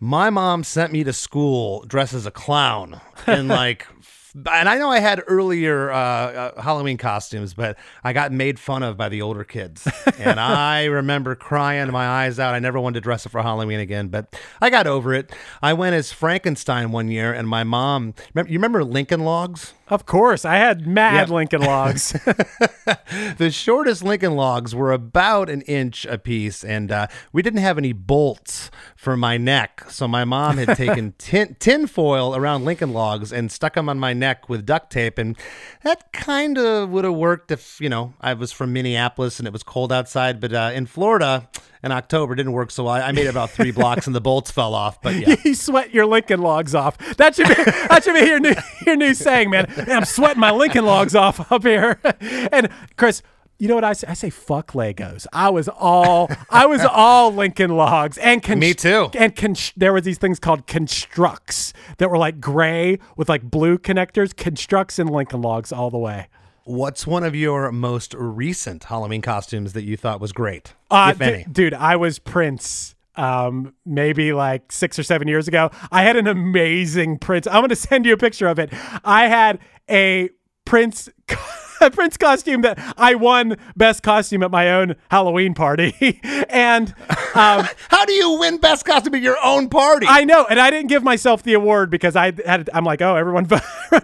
My 0.00 0.30
mom 0.30 0.62
sent 0.62 0.92
me 0.92 1.02
to 1.04 1.12
school 1.12 1.84
dressed 1.86 2.14
as 2.14 2.24
a 2.26 2.30
clown 2.30 3.00
and 3.26 3.48
like 3.48 3.86
and 4.34 4.68
I 4.68 4.78
know 4.78 4.90
I 4.90 5.00
had 5.00 5.22
earlier 5.26 5.90
uh, 5.90 5.96
uh, 5.96 6.62
Halloween 6.62 6.96
costumes, 6.96 7.54
but 7.54 7.78
I 8.04 8.12
got 8.12 8.30
made 8.30 8.58
fun 8.58 8.82
of 8.82 8.96
by 8.96 9.08
the 9.08 9.22
older 9.22 9.44
kids, 9.44 9.88
and 10.18 10.38
I 10.38 10.84
remember 10.84 11.34
crying 11.34 11.90
my 11.90 12.06
eyes 12.06 12.38
out. 12.38 12.54
I 12.54 12.58
never 12.58 12.78
wanted 12.78 12.94
to 12.94 13.00
dress 13.00 13.26
up 13.26 13.32
for 13.32 13.42
Halloween 13.42 13.80
again, 13.80 14.08
but 14.08 14.36
I 14.60 14.70
got 14.70 14.86
over 14.86 15.14
it. 15.14 15.32
I 15.62 15.72
went 15.72 15.94
as 15.94 16.12
Frankenstein 16.12 16.92
one 16.92 17.08
year, 17.08 17.32
and 17.32 17.48
my 17.48 17.64
mom. 17.64 18.14
Remember, 18.34 18.52
you 18.52 18.58
remember 18.58 18.84
Lincoln 18.84 19.24
Logs? 19.24 19.72
Of 19.90 20.04
course, 20.06 20.44
I 20.44 20.56
had 20.56 20.86
mad 20.86 21.28
Yeah. 21.28 21.34
Lincoln 21.34 21.62
Logs. 21.62 22.12
the 23.38 23.50
shortest 23.50 24.02
Lincoln 24.02 24.34
logs 24.36 24.74
were 24.74 24.92
about 24.92 25.48
an 25.48 25.62
inch 25.62 26.04
a 26.06 26.18
piece, 26.18 26.62
and 26.64 26.92
uh, 26.92 27.06
we 27.32 27.42
didn't 27.42 27.60
have 27.60 27.78
any 27.78 27.92
bolts 27.92 28.70
for 28.96 29.16
my 29.16 29.36
neck. 29.36 29.84
So 29.88 30.06
my 30.06 30.24
mom 30.24 30.58
had 30.58 30.76
taken 30.76 31.12
tin, 31.18 31.56
tin 31.58 31.86
foil 31.86 32.36
around 32.36 32.64
Lincoln 32.64 32.92
logs 32.92 33.32
and 33.32 33.50
stuck 33.50 33.74
them 33.74 33.88
on 33.88 33.98
my 33.98 34.12
neck 34.12 34.48
with 34.48 34.66
duct 34.66 34.90
tape, 34.92 35.18
and 35.18 35.36
that 35.82 36.12
kind 36.12 36.58
of 36.58 36.90
would 36.90 37.04
have 37.04 37.14
worked 37.14 37.50
if 37.50 37.80
you 37.80 37.88
know 37.88 38.14
I 38.20 38.34
was 38.34 38.52
from 38.52 38.72
Minneapolis 38.72 39.38
and 39.38 39.46
it 39.46 39.52
was 39.52 39.62
cold 39.62 39.92
outside. 39.92 40.40
But 40.40 40.52
uh, 40.52 40.70
in 40.74 40.86
Florida 40.86 41.48
in 41.82 41.92
October 41.92 42.32
it 42.32 42.36
didn't 42.36 42.52
work 42.52 42.70
so 42.70 42.84
well. 42.84 42.94
I 42.94 43.00
I 43.00 43.12
made 43.12 43.26
about 43.26 43.50
three 43.50 43.70
blocks 43.70 44.06
and 44.06 44.14
the 44.14 44.20
bolts 44.20 44.50
fell 44.50 44.74
off. 44.74 45.00
But 45.00 45.14
yeah. 45.16 45.36
you 45.44 45.54
sweat 45.54 45.94
your 45.94 46.06
Lincoln 46.06 46.40
Logs 46.40 46.74
off. 46.74 46.98
That 47.16 47.34
should 47.34 47.48
be 47.48 47.54
that 47.54 48.04
should 48.04 48.14
be 48.14 48.26
your 48.26 48.40
new 48.40 48.54
your 48.86 48.96
new 48.96 49.14
saying, 49.14 49.50
man. 49.50 49.72
Man, 49.76 49.90
I'm 49.90 50.04
sweating 50.04 50.40
my 50.40 50.50
Lincoln 50.50 50.84
Logs 50.84 51.14
off 51.14 51.50
up 51.52 51.62
here. 51.62 52.00
And 52.50 52.68
Chris, 52.96 53.22
you 53.58 53.68
know 53.68 53.74
what 53.74 53.84
I 53.84 53.92
say? 53.92 54.06
I 54.08 54.14
say 54.14 54.30
fuck 54.30 54.72
Legos. 54.72 55.26
I 55.32 55.50
was 55.50 55.68
all 55.68 56.30
I 56.50 56.66
was 56.66 56.84
all 56.84 57.32
Lincoln 57.32 57.70
Logs 57.76 58.18
and 58.18 58.42
con- 58.42 58.58
Me 58.58 58.74
too. 58.74 59.10
And 59.14 59.34
con- 59.34 59.54
there 59.76 59.92
were 59.92 60.00
these 60.00 60.18
things 60.18 60.38
called 60.38 60.66
Construx 60.66 61.72
that 61.98 62.10
were 62.10 62.18
like 62.18 62.40
gray 62.40 62.98
with 63.16 63.28
like 63.28 63.42
blue 63.42 63.78
connectors. 63.78 64.34
Construx 64.34 64.98
and 64.98 65.10
Lincoln 65.10 65.42
Logs 65.42 65.72
all 65.72 65.90
the 65.90 65.98
way. 65.98 66.28
What's 66.68 67.06
one 67.06 67.24
of 67.24 67.34
your 67.34 67.72
most 67.72 68.12
recent 68.12 68.84
Halloween 68.84 69.22
costumes 69.22 69.72
that 69.72 69.84
you 69.84 69.96
thought 69.96 70.20
was 70.20 70.32
great, 70.32 70.74
Uh, 70.90 71.12
if 71.14 71.18
d- 71.18 71.24
any? 71.24 71.44
dude, 71.50 71.72
I 71.72 71.96
was 71.96 72.18
Prince. 72.18 72.94
Um, 73.16 73.72
maybe 73.86 74.32
like 74.34 74.70
six 74.70 74.98
or 74.98 75.02
seven 75.02 75.28
years 75.28 75.48
ago. 75.48 75.70
I 75.90 76.02
had 76.02 76.16
an 76.16 76.26
amazing 76.28 77.18
Prince. 77.20 77.46
I'm 77.46 77.62
gonna 77.62 77.74
send 77.74 78.04
you 78.04 78.12
a 78.12 78.16
picture 78.18 78.46
of 78.48 78.58
it. 78.58 78.70
I 79.02 79.28
had 79.28 79.58
a 79.90 80.28
Prince. 80.66 81.08
A 81.80 81.90
Prince 81.90 82.16
costume 82.16 82.62
that 82.62 82.78
I 82.96 83.14
won 83.14 83.56
best 83.76 84.02
costume 84.02 84.42
at 84.42 84.50
my 84.50 84.70
own 84.70 84.96
Halloween 85.10 85.54
party, 85.54 86.20
and 86.48 86.94
um, 87.34 87.66
How 87.88 88.04
do 88.04 88.12
you 88.12 88.38
win 88.38 88.58
best 88.58 88.84
costume 88.84 89.14
at 89.14 89.22
your 89.22 89.36
own 89.42 89.68
party? 89.68 90.06
I 90.08 90.24
know, 90.24 90.46
and 90.48 90.58
I 90.58 90.70
didn't 90.70 90.88
give 90.88 91.02
myself 91.02 91.42
the 91.42 91.54
award 91.54 91.90
because 91.90 92.16
I 92.16 92.32
had. 92.44 92.68
I'm 92.72 92.84
like, 92.84 93.02
oh, 93.02 93.16
everyone 93.16 93.46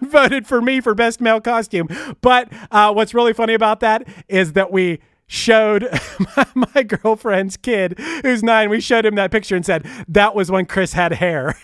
voted 0.02 0.46
for 0.46 0.60
me 0.60 0.80
for 0.80 0.94
best 0.94 1.20
male 1.20 1.40
costume. 1.40 1.88
But 2.20 2.52
uh, 2.70 2.92
what's 2.92 3.14
really 3.14 3.32
funny 3.32 3.54
about 3.54 3.80
that 3.80 4.06
is 4.28 4.52
that 4.52 4.70
we 4.70 5.00
showed 5.26 5.88
my, 6.36 6.46
my 6.74 6.82
girlfriend's 6.82 7.56
kid, 7.56 7.98
who's 8.22 8.42
nine. 8.42 8.70
We 8.70 8.80
showed 8.80 9.04
him 9.06 9.14
that 9.16 9.30
picture 9.30 9.56
and 9.56 9.64
said 9.64 9.86
that 10.08 10.34
was 10.34 10.50
when 10.50 10.66
Chris 10.66 10.92
had 10.92 11.12
hair, 11.12 11.56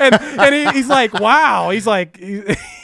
and 0.00 0.14
and 0.14 0.54
he, 0.54 0.70
he's 0.70 0.88
like, 0.88 1.12
wow. 1.14 1.70
He's 1.70 1.86
like, 1.86 2.18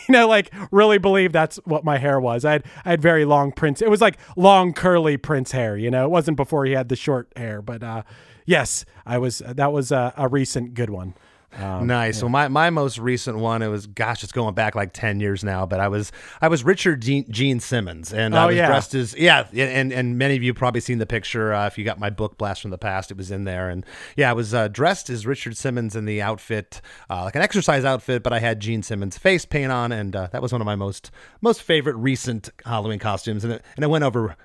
know, 0.13 0.29
like 0.29 0.53
really 0.71 0.99
believe 0.99 1.33
that's 1.33 1.57
what 1.65 1.85
my 1.85 1.99
hair 1.99 2.19
was. 2.21 2.45
I 2.45 2.53
had 2.53 2.65
I 2.85 2.91
had 2.91 3.03
very 3.03 3.25
long 3.25 3.53
Prince. 3.53 3.83
It 3.83 3.91
was 3.91 4.01
like 4.01 4.19
long 4.37 4.73
curly 4.73 5.17
Prince 5.17 5.53
hair. 5.53 5.77
You 5.77 5.91
know, 5.91 6.05
it 6.05 6.11
wasn't 6.11 6.37
before 6.37 6.65
he 6.65 6.73
had 6.73 6.89
the 6.89 6.97
short 6.97 7.33
hair, 7.37 7.63
but. 7.63 7.83
uh 7.83 8.03
Yes, 8.49 8.87
I 9.05 9.19
was. 9.19 9.43
That 9.47 9.73
was 9.73 9.93
a, 9.93 10.15
a 10.17 10.27
recent 10.27 10.73
good 10.73 10.89
one. 10.89 11.13
Um, 11.57 11.87
nice. 11.87 12.23
Well, 12.23 12.29
my, 12.29 12.49
my 12.49 12.69
most 12.69 12.99
recent 12.99 13.39
one, 13.39 13.63
it 13.63 13.69
was 13.69 13.87
gosh, 13.87 14.23
it's 14.23 14.33
going 14.33 14.55
back 14.55 14.75
like 14.75 14.93
ten 14.93 15.19
years 15.19 15.43
now. 15.43 15.65
But 15.65 15.81
I 15.81 15.89
was 15.89 16.13
I 16.43 16.49
was 16.49 16.63
Richard 16.63 17.01
Gene, 17.01 17.25
Gene 17.31 17.59
Simmons, 17.59 18.13
and 18.13 18.37
I 18.37 18.45
Oh, 18.45 18.47
was 18.49 18.57
yeah. 18.57 18.67
dressed 18.67 18.95
as 18.95 19.15
yeah, 19.17 19.47
and 19.55 19.91
and 19.93 20.19
many 20.19 20.37
of 20.37 20.43
you 20.43 20.53
probably 20.53 20.81
seen 20.83 20.99
the 20.99 21.07
picture. 21.07 21.55
Uh, 21.55 21.67
if 21.67 21.79
you 21.79 21.85
got 21.85 21.99
my 21.99 22.11
book 22.11 22.37
Blast 22.37 22.61
from 22.61 22.71
the 22.71 22.77
Past, 22.79 23.11
it 23.11 23.17
was 23.17 23.31
in 23.31 23.45
there, 23.45 23.71
and 23.71 23.87
yeah, 24.17 24.29
I 24.31 24.35
was 24.35 24.53
uh, 24.53 24.69
dressed 24.69 25.09
as 25.09 25.27
Richard 25.27 25.57
Simmons 25.57 25.97
in 25.97 26.05
the 26.05 26.21
outfit, 26.21 26.83
uh, 27.09 27.25
like 27.25 27.35
an 27.35 27.43
exercise 27.43 27.85
outfit, 27.85 28.23
but 28.23 28.33
I 28.35 28.41
had 28.41 28.61
Gene 28.61 28.83
Simmons 28.83 29.17
face 29.17 29.47
paint 29.47 29.73
on, 29.73 29.91
and 29.91 30.15
uh, 30.15 30.29
that 30.33 30.43
was 30.43 30.53
one 30.53 30.61
of 30.61 30.67
my 30.67 30.77
most 30.77 31.11
most 31.41 31.63
favorite 31.63 31.97
recent 31.97 32.51
Halloween 32.67 32.99
costumes, 32.99 33.43
and 33.43 33.55
it, 33.55 33.65
and 33.75 33.85
it 33.85 33.89
went 33.89 34.05
over 34.05 34.37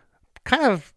kind 0.46 0.64
of. 0.72 0.94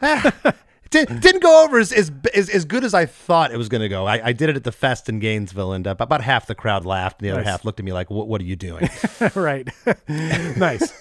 Did, 0.92 1.20
didn't 1.20 1.42
go 1.42 1.64
over 1.64 1.78
as, 1.78 1.90
as 1.90 2.12
as 2.34 2.50
as 2.50 2.66
good 2.66 2.84
as 2.84 2.92
I 2.92 3.06
thought 3.06 3.50
it 3.50 3.56
was 3.56 3.70
going 3.70 3.80
to 3.80 3.88
go. 3.88 4.06
I, 4.06 4.26
I 4.28 4.32
did 4.32 4.50
it 4.50 4.56
at 4.56 4.64
the 4.64 4.70
fest 4.72 5.08
in 5.08 5.20
Gainesville, 5.20 5.72
and 5.72 5.86
uh, 5.86 5.94
about 5.98 6.20
half 6.20 6.46
the 6.46 6.54
crowd 6.54 6.84
laughed, 6.84 7.20
and 7.20 7.26
the 7.26 7.32
other 7.32 7.40
Nice. 7.42 7.50
half 7.50 7.64
looked 7.64 7.80
at 7.80 7.84
me 7.84 7.94
like, 7.94 8.10
"What, 8.10 8.28
what 8.28 8.42
are 8.42 8.44
you 8.44 8.56
doing?" 8.56 8.88
right. 9.34 9.66
nice. 10.08 10.92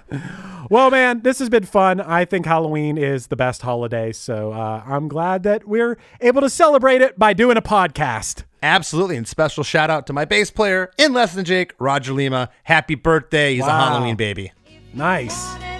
well, 0.70 0.90
man, 0.90 1.20
this 1.20 1.38
has 1.40 1.50
been 1.50 1.64
fun. 1.64 2.00
I 2.00 2.24
think 2.24 2.46
Halloween 2.46 2.96
is 2.96 3.26
the 3.26 3.36
best 3.36 3.60
holiday, 3.60 4.12
so 4.12 4.52
uh, 4.52 4.82
I'm 4.86 5.08
glad 5.08 5.42
that 5.42 5.68
we're 5.68 5.98
able 6.22 6.40
to 6.40 6.48
celebrate 6.50 7.02
it 7.02 7.18
by 7.18 7.34
doing 7.34 7.58
a 7.58 7.62
podcast. 7.62 8.44
Absolutely, 8.62 9.16
and 9.18 9.28
special 9.28 9.62
shout 9.62 9.90
out 9.90 10.06
to 10.06 10.14
my 10.14 10.24
bass 10.24 10.50
player 10.50 10.90
in 10.96 11.12
Less 11.12 11.34
Than 11.34 11.44
Jake, 11.44 11.74
Roger 11.78 12.14
Lima. 12.14 12.48
Happy 12.64 12.94
birthday! 12.94 13.54
He's 13.54 13.66
a 13.66 13.70
Halloween 13.70 14.16
baby. 14.16 14.52
Nice. 14.94 15.77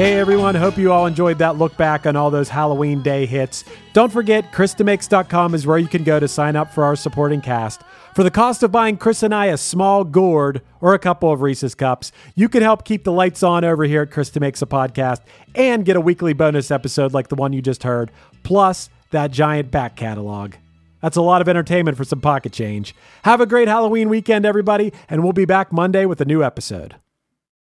Hey 0.00 0.18
everyone, 0.18 0.54
hope 0.54 0.78
you 0.78 0.92
all 0.92 1.04
enjoyed 1.04 1.36
that 1.40 1.58
look 1.58 1.76
back 1.76 2.06
on 2.06 2.16
all 2.16 2.30
those 2.30 2.48
Halloween 2.48 3.02
day 3.02 3.26
hits. 3.26 3.64
Don't 3.92 4.10
forget, 4.10 4.50
ChrisDemakes.com 4.50 5.54
is 5.54 5.66
where 5.66 5.76
you 5.76 5.88
can 5.88 6.04
go 6.04 6.18
to 6.18 6.26
sign 6.26 6.56
up 6.56 6.72
for 6.72 6.84
our 6.84 6.96
supporting 6.96 7.42
cast. 7.42 7.82
For 8.14 8.22
the 8.22 8.30
cost 8.30 8.62
of 8.62 8.72
buying 8.72 8.96
Chris 8.96 9.22
and 9.22 9.34
I 9.34 9.48
a 9.48 9.58
small 9.58 10.04
gourd 10.04 10.62
or 10.80 10.94
a 10.94 10.98
couple 10.98 11.30
of 11.30 11.42
Reese's 11.42 11.74
cups, 11.74 12.12
you 12.34 12.48
can 12.48 12.62
help 12.62 12.86
keep 12.86 13.04
the 13.04 13.12
lights 13.12 13.42
on 13.42 13.62
over 13.62 13.84
here 13.84 14.00
at 14.00 14.10
Chris 14.10 14.34
Makes 14.34 14.62
a 14.62 14.66
Podcast 14.66 15.20
and 15.54 15.84
get 15.84 15.96
a 15.96 16.00
weekly 16.00 16.32
bonus 16.32 16.70
episode 16.70 17.12
like 17.12 17.28
the 17.28 17.36
one 17.36 17.52
you 17.52 17.60
just 17.60 17.82
heard, 17.82 18.10
plus 18.42 18.88
that 19.10 19.32
giant 19.32 19.70
back 19.70 19.96
catalog. 19.96 20.54
That's 21.02 21.18
a 21.18 21.20
lot 21.20 21.42
of 21.42 21.48
entertainment 21.50 21.98
for 21.98 22.04
some 22.04 22.22
pocket 22.22 22.54
change. 22.54 22.94
Have 23.24 23.42
a 23.42 23.46
great 23.46 23.68
Halloween 23.68 24.08
weekend, 24.08 24.46
everybody, 24.46 24.94
and 25.10 25.22
we'll 25.22 25.34
be 25.34 25.44
back 25.44 25.74
Monday 25.74 26.06
with 26.06 26.22
a 26.22 26.24
new 26.24 26.42
episode. 26.42 26.94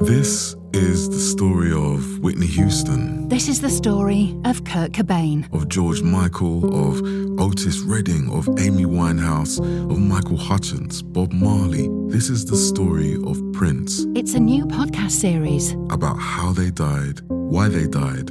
This 0.00 0.54
is 0.74 1.08
the 1.08 1.18
story 1.18 1.72
of 1.72 2.18
Whitney 2.20 2.46
Houston, 2.46 3.28
This 3.28 3.48
is 3.48 3.60
the 3.60 3.70
story 3.70 4.36
of 4.44 4.64
Kurt 4.64 4.92
Cobain. 4.92 5.46
of 5.54 5.68
George 5.68 6.02
Michael, 6.02 6.64
of 6.90 7.00
Otis 7.40 7.80
Redding, 7.80 8.28
of 8.30 8.48
Amy 8.58 8.84
Winehouse, 8.84 9.58
of 9.60 9.98
Michael 9.98 10.36
Hutchence, 10.36 11.00
Bob 11.00 11.32
Marley. 11.32 11.88
This 12.08 12.28
is 12.28 12.44
the 12.44 12.56
story 12.56 13.14
of 13.26 13.40
Prince, 13.52 14.04
It's 14.14 14.34
a 14.34 14.40
new 14.40 14.66
podcast 14.66 15.12
series. 15.12 15.72
about 15.90 16.18
how 16.18 16.52
they 16.52 16.70
died, 16.70 17.20
why 17.28 17.68
they 17.68 17.86
died, 17.86 18.30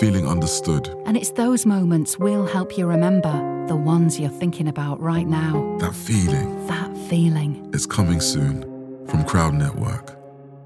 feeling 0.00 0.26
understood. 0.26 0.88
And 1.06 1.16
it's 1.16 1.30
those 1.32 1.66
moments 1.66 2.18
we'll 2.18 2.46
help 2.46 2.76
you 2.78 2.86
remember, 2.86 3.32
the 3.68 3.76
ones 3.76 4.18
you're 4.18 4.30
thinking 4.30 4.68
about 4.68 5.00
right 5.00 5.26
now. 5.26 5.76
That 5.80 5.94
feeling 5.94 6.66
That 6.66 6.96
feeling. 7.08 7.70
is 7.72 7.86
coming 7.86 8.20
soon 8.20 8.62
from 9.08 9.24
Crowd 9.24 9.54
Network. 9.54 10.16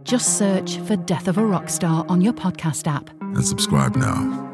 Just 0.05 0.39
search 0.39 0.79
for 0.79 0.97
Death 0.97 1.29
of 1.29 1.37
a 1.39 1.45
Rock 1.45 1.69
Star 1.69 2.05
on 2.09 2.21
your 2.23 2.33
podcast 2.33 2.87
app. 2.87 3.11
and 3.21 3.45
subscribe 3.45 3.95
now. 3.97 4.48